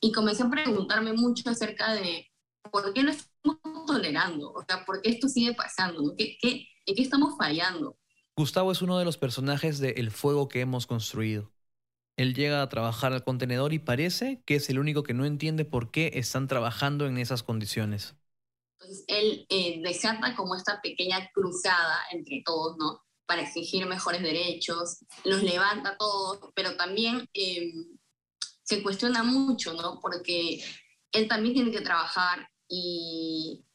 Y 0.02 0.10
comencé 0.10 0.42
a 0.42 0.50
preguntarme 0.50 1.12
mucho 1.12 1.48
acerca 1.48 1.94
de 1.94 2.28
por 2.70 2.92
qué 2.92 3.02
lo 3.02 3.12
estamos 3.12 3.86
tolerando, 3.86 4.52
o 4.52 4.64
sea, 4.68 4.84
por 4.84 5.00
qué 5.00 5.10
esto 5.10 5.28
sigue 5.28 5.54
pasando, 5.54 6.14
¿Qué, 6.18 6.36
qué, 6.40 6.66
¿en 6.84 6.94
qué 6.94 7.02
estamos 7.02 7.36
fallando? 7.38 7.96
Gustavo 8.36 8.72
es 8.72 8.82
uno 8.82 8.98
de 8.98 9.04
los 9.04 9.16
personajes 9.16 9.78
de 9.78 9.90
El 9.90 10.10
fuego 10.10 10.48
que 10.48 10.60
hemos 10.60 10.86
construido. 10.86 11.52
Él 12.16 12.34
llega 12.34 12.62
a 12.62 12.68
trabajar 12.68 13.12
al 13.12 13.24
contenedor 13.24 13.72
y 13.72 13.78
parece 13.78 14.42
que 14.44 14.56
es 14.56 14.68
el 14.70 14.78
único 14.78 15.02
que 15.02 15.14
no 15.14 15.24
entiende 15.24 15.64
por 15.64 15.90
qué 15.90 16.10
están 16.14 16.48
trabajando 16.48 17.06
en 17.06 17.16
esas 17.18 17.42
condiciones. 17.42 18.16
Entonces 18.80 19.04
él 19.06 19.46
eh, 19.50 19.80
desata 19.82 20.34
como 20.34 20.56
esta 20.56 20.80
pequeña 20.82 21.30
cruzada 21.32 22.00
entre 22.10 22.42
todos, 22.44 22.76
¿no? 22.76 23.02
Para 23.26 23.42
exigir 23.42 23.86
mejores 23.86 24.22
derechos, 24.22 24.98
los 25.24 25.42
levanta 25.42 25.90
a 25.90 25.96
todos, 25.96 26.40
pero 26.54 26.76
también 26.76 27.28
em, 27.34 27.98
se 28.72 28.82
cuestiona 28.82 29.22
mucho, 29.22 29.74
¿no? 29.74 30.00
Porque 30.00 30.64
él 31.12 31.28
también 31.28 31.54
tiene 31.54 31.70
que 31.70 31.82
trabajar 31.82 32.48
y 32.68 33.66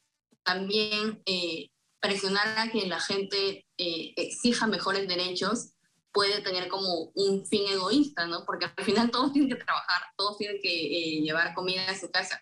también 0.43 1.21
eh, 1.25 1.69
presionar 1.99 2.57
a 2.57 2.71
que 2.71 2.87
la 2.87 2.99
gente 2.99 3.67
eh, 3.77 4.13
exija 4.15 4.65
mejores 4.65 5.07
derechos 5.07 5.73
puede 6.11 6.41
tener 6.41 6.67
como 6.67 7.11
un 7.13 7.45
fin 7.45 7.67
egoísta, 7.67 8.25
¿no? 8.25 8.43
Porque 8.43 8.65
al 8.65 8.83
final 8.83 9.11
todos 9.11 9.33
tienen 9.33 9.55
que 9.55 9.63
trabajar, 9.63 10.01
todos 10.17 10.37
tienen 10.39 10.59
que 10.63 11.21
llevar 11.21 11.53
comida 11.53 11.87
a 11.87 11.99
su 11.99 12.09
casa. 12.09 12.41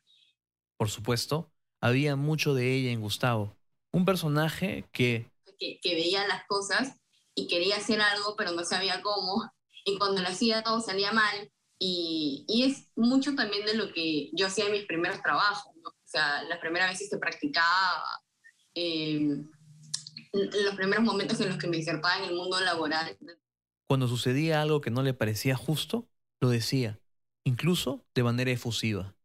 Por 0.77 0.89
supuesto, 0.89 1.51
había 1.81 2.15
mucho 2.15 2.53
de 2.53 2.73
ella 2.73 2.91
en 2.91 3.01
Gustavo. 3.01 3.57
Un 3.91 4.05
personaje 4.05 4.85
que... 4.93 5.29
que... 5.59 5.79
veía 5.83 6.25
las 6.25 6.45
cosas 6.47 7.01
y 7.33 7.47
quería 7.47 7.75
hacer 7.75 7.99
algo, 7.99 8.35
pero 8.37 8.51
no 8.51 8.63
sabía 8.63 9.01
cómo. 9.01 9.51
Y 9.83 9.97
cuando 9.97 10.21
lo 10.21 10.29
hacía 10.29 10.63
todo 10.63 10.79
salía 10.79 11.11
mal. 11.11 11.51
Y, 11.79 12.45
y 12.47 12.63
es 12.63 12.89
mucho 12.95 13.35
también 13.35 13.65
de 13.65 13.75
lo 13.75 13.91
que 13.93 14.29
yo 14.33 14.47
hacía 14.47 14.65
en 14.65 14.71
mis 14.71 14.85
primeros 14.85 15.21
trabajos. 15.21 15.73
¿no? 15.75 15.89
O 15.89 16.07
sea, 16.07 16.43
las 16.43 16.59
primeras 16.59 16.91
veces 16.91 17.09
que 17.09 17.17
practicaba, 17.17 18.03
eh, 18.73 19.43
los 20.33 20.75
primeros 20.75 21.03
momentos 21.03 21.39
en 21.39 21.49
los 21.49 21.57
que 21.57 21.67
me 21.67 21.77
insertaba 21.77 22.17
en 22.17 22.25
el 22.25 22.35
mundo 22.35 22.59
laboral. 22.59 23.17
Cuando 23.87 24.07
sucedía 24.07 24.61
algo 24.61 24.81
que 24.81 24.91
no 24.91 25.03
le 25.03 25.13
parecía 25.13 25.55
justo, 25.55 26.09
lo 26.41 26.49
decía, 26.49 26.99
incluso 27.43 28.05
de 28.13 28.23
manera 28.23 28.51
efusiva. 28.51 29.15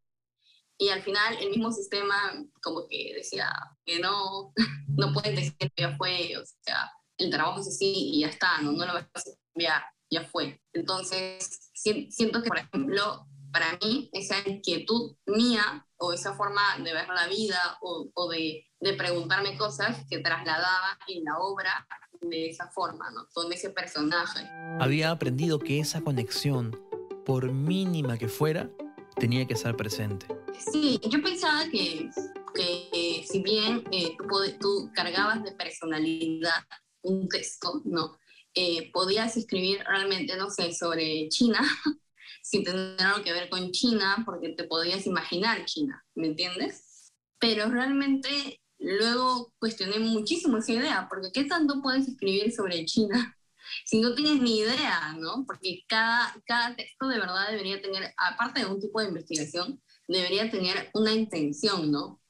Y 0.79 0.89
al 0.89 1.03
final 1.03 1.37
el 1.41 1.51
mismo 1.51 1.71
sistema 1.73 2.15
como 2.63 2.87
que 2.89 3.13
decía 3.15 3.53
que 3.85 3.99
no, 3.99 4.53
no 4.89 5.13
puedes 5.13 5.37
decir 5.37 5.57
que 5.59 5.83
ya 5.83 5.97
fue, 5.97 6.37
o 6.39 6.45
sea, 6.63 6.91
el 7.19 7.31
trabajo 7.31 7.61
es 7.61 7.69
así 7.69 7.93
y 8.15 8.21
ya 8.21 8.29
está, 8.29 8.61
no, 8.63 8.73
no 8.73 8.87
lo 8.87 8.95
vas 8.95 9.05
a 9.05 9.31
cambiar, 9.53 9.83
ya 10.11 10.25
fue. 10.25 10.61
Entonces, 10.73 11.70
siento 11.81 12.43
que, 12.43 12.49
por 12.49 12.59
ejemplo, 12.59 13.27
para 13.53 13.79
mí 13.83 14.11
esa 14.13 14.37
inquietud 14.47 15.17
mía 15.27 15.87
o 15.97 16.13
esa 16.13 16.35
forma 16.35 16.63
de 16.79 16.93
ver 16.93 17.09
la 17.09 17.27
vida 17.27 17.79
o, 17.83 18.11
o 18.15 18.29
de, 18.31 18.67
de, 18.81 18.95
preguntarme 18.95 19.57
cosas 19.59 20.05
que 20.09 20.19
trasladaba 20.19 20.99
en 21.09 21.25
la 21.25 21.39
obra 21.39 21.87
de 22.21 22.51
esa 22.51 22.69
forma, 22.69 23.11
¿no? 23.11 23.27
con 23.33 23.53
ese 23.53 23.71
personaje. 23.71 24.47
Había 24.79 25.11
aprendido 25.11 25.59
que 25.59 25.81
esa 25.81 26.01
conexión, 26.01 26.79
por 27.25 27.51
mínima 27.53 28.19
que 28.19 28.29
fuera, 28.29 28.71
tenía 29.17 29.47
que 29.47 29.55
estar 29.55 29.77
presente. 29.77 30.27
Sí, 30.73 31.01
yo 31.09 31.23
pensaba 31.23 31.65
que, 31.71 32.11
que 32.55 33.25
si 33.27 33.43
bien 33.43 33.85
eh, 33.91 34.17
tú, 34.61 34.91
cargabas 34.95 35.43
de 35.43 35.53
personalidad 35.53 36.65
un 37.03 37.29
texto, 37.29 37.81
¿no? 37.85 38.19
Eh, 38.55 38.91
podías 38.93 39.37
escribir 39.37 39.81
realmente, 39.87 40.37
no 40.37 40.51
sé, 40.51 40.73
sobre 40.73 41.29
China, 41.29 41.61
sin 42.43 42.65
tener 42.65 43.01
algo 43.01 43.23
que 43.23 43.33
ver 43.33 43.49
con 43.49 43.71
China, 43.71 44.23
porque 44.25 44.51
te 44.51 44.65
podías 44.65 45.07
imaginar 45.07 45.65
China, 45.67 46.05
¿me 46.15 46.29
entiendes? 46.29 47.13
Pero 47.39 47.71
realmente 47.71 48.61
luego 48.79 49.53
cuestioné 49.59 49.99
muchísimo 49.99 50.59
esa 50.59 50.73
idea, 50.73 51.07
porque 51.09 51.31
¿qué 51.33 51.45
tanto 51.45 51.81
puedes 51.83 52.09
escribir 52.09 52.53
sobre 52.53 52.85
China 52.87 53.37
si 53.85 54.01
no 54.01 54.15
tienes 54.15 54.41
ni 54.41 54.59
idea, 54.59 55.15
¿no? 55.19 55.45
Porque 55.47 55.85
cada, 55.87 56.35
cada 56.45 56.75
texto 56.75 57.07
de 57.07 57.19
verdad 57.19 57.51
debería 57.51 57.81
tener, 57.81 58.13
aparte 58.17 58.61
de 58.61 58.67
un 58.67 58.81
tipo 58.81 59.01
de 59.01 59.09
investigación, 59.09 59.81
debería 60.09 60.51
tener 60.51 60.91
una 60.95 61.13
intención, 61.13 61.91
¿no? 61.93 62.21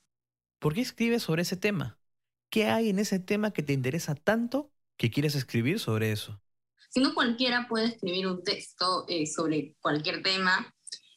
¿Por 0.58 0.74
qué 0.74 0.82
escribes 0.82 1.22
sobre 1.22 1.42
ese 1.42 1.56
tema? 1.56 1.98
¿Qué 2.50 2.66
hay 2.66 2.90
en 2.90 2.98
ese 2.98 3.20
tema 3.20 3.52
que 3.52 3.62
te 3.62 3.72
interesa 3.72 4.14
tanto 4.14 4.70
que 5.00 5.10
quieres 5.10 5.34
escribir 5.34 5.80
sobre 5.80 6.12
eso? 6.12 6.38
Si 6.90 7.00
no 7.00 7.14
cualquiera 7.14 7.66
puede 7.70 7.86
escribir 7.86 8.26
un 8.26 8.44
texto 8.44 9.06
eh, 9.08 9.26
sobre 9.26 9.74
cualquier 9.80 10.22
tema 10.22 10.74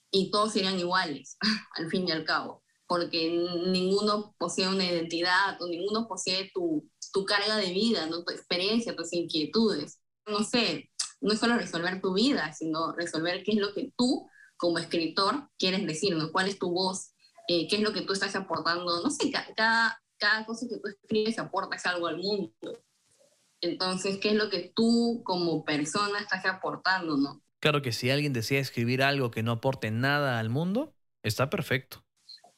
y 0.09 0.31
todos 0.31 0.53
serían 0.53 0.79
iguales, 0.79 1.35
al 1.75 1.89
fin 1.89 2.07
y 2.07 2.11
al 2.13 2.23
cabo, 2.23 2.63
porque 2.87 3.29
ninguno 3.67 4.35
posee 4.37 4.69
una 4.69 4.85
identidad 4.85 5.61
o 5.61 5.67
ninguno 5.67 6.07
posee 6.07 6.49
tu, 6.53 6.89
tu 7.11 7.25
carga 7.25 7.57
de 7.57 7.73
vida, 7.73 8.05
¿no? 8.05 8.23
tu 8.23 8.31
experiencia, 8.31 8.95
tus 8.95 9.11
inquietudes. 9.11 9.99
No 10.25 10.45
sé, 10.45 10.89
no 11.19 11.33
es 11.33 11.39
solo 11.39 11.57
resolver 11.57 11.99
tu 11.99 12.13
vida, 12.13 12.53
sino 12.53 12.93
resolver 12.93 13.43
qué 13.43 13.51
es 13.51 13.57
lo 13.57 13.73
que 13.73 13.91
tú 13.97 14.29
como 14.55 14.77
escritor 14.77 15.49
quieres 15.59 15.85
decir, 15.85 16.15
¿no? 16.15 16.31
¿Cuál 16.31 16.47
es 16.47 16.57
tu 16.57 16.71
voz? 16.71 17.15
Eh, 17.49 17.67
¿Qué 17.67 17.75
es 17.75 17.81
lo 17.81 17.91
que 17.91 18.03
tú 18.03 18.13
estás 18.13 18.33
aportando? 18.37 19.03
No 19.03 19.09
sé, 19.09 19.29
cada, 19.29 20.01
cada 20.17 20.45
cosa 20.45 20.67
que 20.69 20.77
tú 20.77 20.87
escribes 20.87 21.37
aportas 21.37 21.85
algo 21.85 22.07
al 22.07 22.17
mundo. 22.17 22.53
Entonces, 23.63 24.17
¿qué 24.17 24.29
es 24.29 24.35
lo 24.35 24.49
que 24.49 24.73
tú 24.75 25.21
como 25.23 25.63
persona 25.63 26.19
estás 26.19 26.45
aportando, 26.45 27.15
no? 27.15 27.41
Claro 27.61 27.81
que 27.81 27.93
si 27.93 28.09
alguien 28.09 28.33
desea 28.33 28.59
escribir 28.59 29.01
algo 29.01 29.31
que 29.31 29.41
no 29.41 29.53
aporte 29.53 29.89
nada 29.89 30.37
al 30.37 30.49
mundo, 30.49 30.93
está 31.23 31.49
perfecto. 31.49 32.05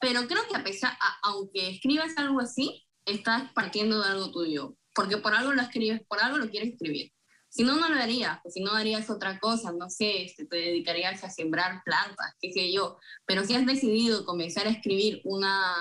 Pero 0.00 0.26
creo 0.26 0.42
que 0.50 0.56
a 0.56 0.64
pesar, 0.64 0.92
aunque 1.22 1.70
escribas 1.70 2.10
algo 2.16 2.40
así, 2.40 2.84
estás 3.04 3.52
partiendo 3.52 4.02
de 4.02 4.08
algo 4.08 4.32
tuyo, 4.32 4.76
porque 4.92 5.18
por 5.18 5.32
algo 5.32 5.52
lo 5.52 5.62
escribes, 5.62 6.02
por 6.08 6.18
algo 6.18 6.38
lo 6.38 6.50
quieres 6.50 6.72
escribir. 6.72 7.12
Si 7.48 7.62
no, 7.62 7.76
no 7.76 7.88
lo 7.88 8.02
harías, 8.02 8.40
pues 8.42 8.54
si 8.54 8.60
no 8.60 8.72
harías 8.72 9.08
otra 9.08 9.38
cosa, 9.38 9.70
no 9.70 9.88
sé, 9.88 10.24
este, 10.24 10.44
te 10.44 10.56
dedicarías 10.56 11.22
a 11.22 11.30
sembrar 11.30 11.82
plantas, 11.84 12.34
qué 12.40 12.52
sé 12.52 12.72
yo. 12.72 12.98
Pero 13.26 13.44
si 13.44 13.54
has 13.54 13.64
decidido 13.64 14.26
comenzar 14.26 14.66
a 14.66 14.70
escribir 14.70 15.20
una 15.22 15.72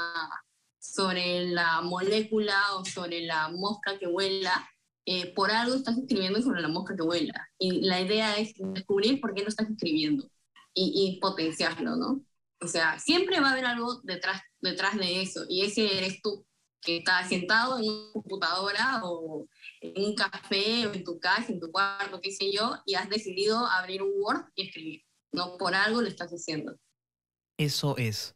sobre 0.80 1.46
la 1.48 1.82
molécula 1.82 2.62
o 2.76 2.86
sobre 2.86 3.22
la 3.22 3.50
mosca 3.50 3.98
que 3.98 4.06
vuela, 4.06 4.70
eh, 5.06 5.34
por 5.34 5.52
algo 5.52 5.76
estás 5.76 5.98
escribiendo 5.98 6.42
sobre 6.42 6.62
la 6.62 6.68
mosca 6.68 6.96
que 6.96 7.04
vuela. 7.04 7.50
Y 7.60 7.82
la 7.82 8.02
idea 8.02 8.38
es 8.38 8.54
descubrir 8.58 9.22
por 9.22 9.34
qué 9.34 9.44
lo 9.44 9.50
estás 9.50 9.70
escribiendo 9.70 10.30
y, 10.74 11.16
y 11.16 11.20
potenciarlo, 11.20 11.96
¿no? 11.96 12.22
O 12.62 12.68
sea, 12.68 13.00
siempre 13.00 13.40
va 13.40 13.50
a 13.50 13.52
haber 13.52 13.66
algo 13.66 14.02
detrás, 14.04 14.42
detrás 14.60 14.98
de 14.98 15.22
eso, 15.22 15.46
y 15.48 15.62
ese 15.62 15.98
eres 15.98 16.22
tú, 16.22 16.46
que 16.86 16.98
estás 16.98 17.28
sentado 17.28 17.80
en 17.80 17.90
una 17.90 18.12
computadora 18.14 19.02
o 19.04 19.48
en 19.82 20.06
un 20.06 20.16
café 20.16 20.88
o 20.88 20.94
en 20.94 21.04
tu 21.04 21.20
casa, 21.20 21.52
en 21.52 21.60
tu 21.60 21.72
cuarto, 21.72 22.22
qué 22.22 22.32
sé 22.32 22.52
yo, 22.52 22.78
y 22.86 22.94
has 22.94 23.10
decidido 23.10 23.66
abrir 23.66 24.04
un 24.04 24.14
Word 24.16 24.46
y 24.56 24.68
escribir. 24.68 25.04
No 25.32 25.58
por 25.58 25.74
algo 25.74 26.02
lo 26.02 26.08
estás 26.08 26.32
haciendo. 26.32 26.78
Eso 27.58 27.98
es. 27.98 28.36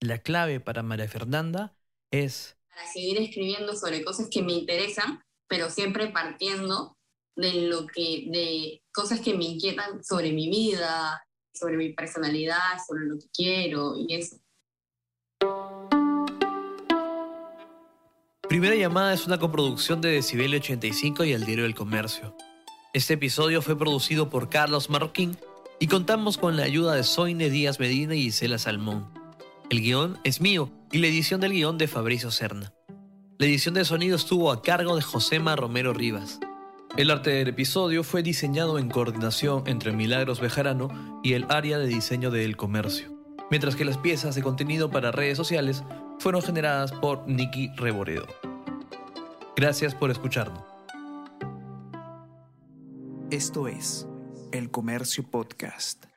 La 0.00 0.18
clave 0.18 0.60
para 0.60 0.82
María 0.82 1.08
Fernanda 1.08 1.76
es... 2.10 2.56
Para 2.68 2.86
seguir 2.86 3.18
escribiendo 3.18 3.74
sobre 3.74 4.04
cosas 4.04 4.28
que 4.30 4.42
me 4.42 4.52
interesan, 4.52 5.20
pero 5.48 5.70
siempre 5.70 6.08
partiendo 6.08 6.96
de 7.36 7.68
lo 7.68 7.86
que, 7.86 8.26
de 8.30 8.82
cosas 8.92 9.20
que 9.20 9.34
me 9.34 9.44
inquietan 9.44 10.02
sobre 10.04 10.32
mi 10.32 10.48
vida, 10.48 11.24
sobre 11.54 11.76
mi 11.76 11.92
personalidad, 11.92 12.78
sobre 12.86 13.06
lo 13.06 13.18
que 13.18 13.26
quiero 13.32 13.94
y 13.96 14.14
eso. 14.14 14.36
Primera 18.48 18.74
llamada 18.74 19.12
es 19.12 19.26
una 19.26 19.38
coproducción 19.38 20.00
de 20.00 20.10
Decibel 20.10 20.54
85 20.54 21.24
y 21.24 21.32
El 21.32 21.44
Diario 21.44 21.64
del 21.64 21.74
Comercio. 21.74 22.34
Este 22.94 23.14
episodio 23.14 23.60
fue 23.60 23.78
producido 23.78 24.30
por 24.30 24.48
Carlos 24.48 24.88
Marroquín 24.88 25.36
y 25.78 25.86
contamos 25.86 26.38
con 26.38 26.56
la 26.56 26.64
ayuda 26.64 26.94
de 26.94 27.04
Soine 27.04 27.50
Díaz 27.50 27.78
Medina 27.78 28.14
y 28.14 28.22
Gisela 28.22 28.58
Salmón. 28.58 29.12
El 29.70 29.82
guion 29.82 30.18
es 30.24 30.40
mío 30.40 30.72
y 30.90 30.98
la 30.98 31.08
edición 31.08 31.40
del 31.40 31.52
guion 31.52 31.76
de 31.76 31.88
Fabricio 31.88 32.30
Serna. 32.30 32.72
La 33.38 33.46
edición 33.46 33.74
de 33.74 33.84
sonido 33.84 34.16
estuvo 34.16 34.50
a 34.50 34.62
cargo 34.62 34.96
de 34.96 35.02
Josema 35.02 35.54
Romero 35.54 35.94
Rivas. 35.94 36.40
El 36.96 37.08
arte 37.08 37.30
del 37.30 37.46
episodio 37.46 38.02
fue 38.02 38.24
diseñado 38.24 38.80
en 38.80 38.88
coordinación 38.88 39.62
entre 39.66 39.92
Milagros 39.92 40.40
Bejarano 40.40 41.20
y 41.22 41.34
el 41.34 41.46
área 41.48 41.78
de 41.78 41.86
diseño 41.86 42.32
del 42.32 42.56
comercio, 42.56 43.16
mientras 43.48 43.76
que 43.76 43.84
las 43.84 43.96
piezas 43.96 44.34
de 44.34 44.42
contenido 44.42 44.90
para 44.90 45.12
redes 45.12 45.36
sociales 45.36 45.84
fueron 46.18 46.42
generadas 46.42 46.90
por 46.90 47.28
Nicky 47.28 47.70
Reboredo. 47.76 48.26
Gracias 49.54 49.94
por 49.94 50.10
escucharnos. 50.10 50.64
Esto 53.30 53.68
es 53.68 54.08
El 54.50 54.72
Comercio 54.72 55.22
Podcast. 55.22 56.07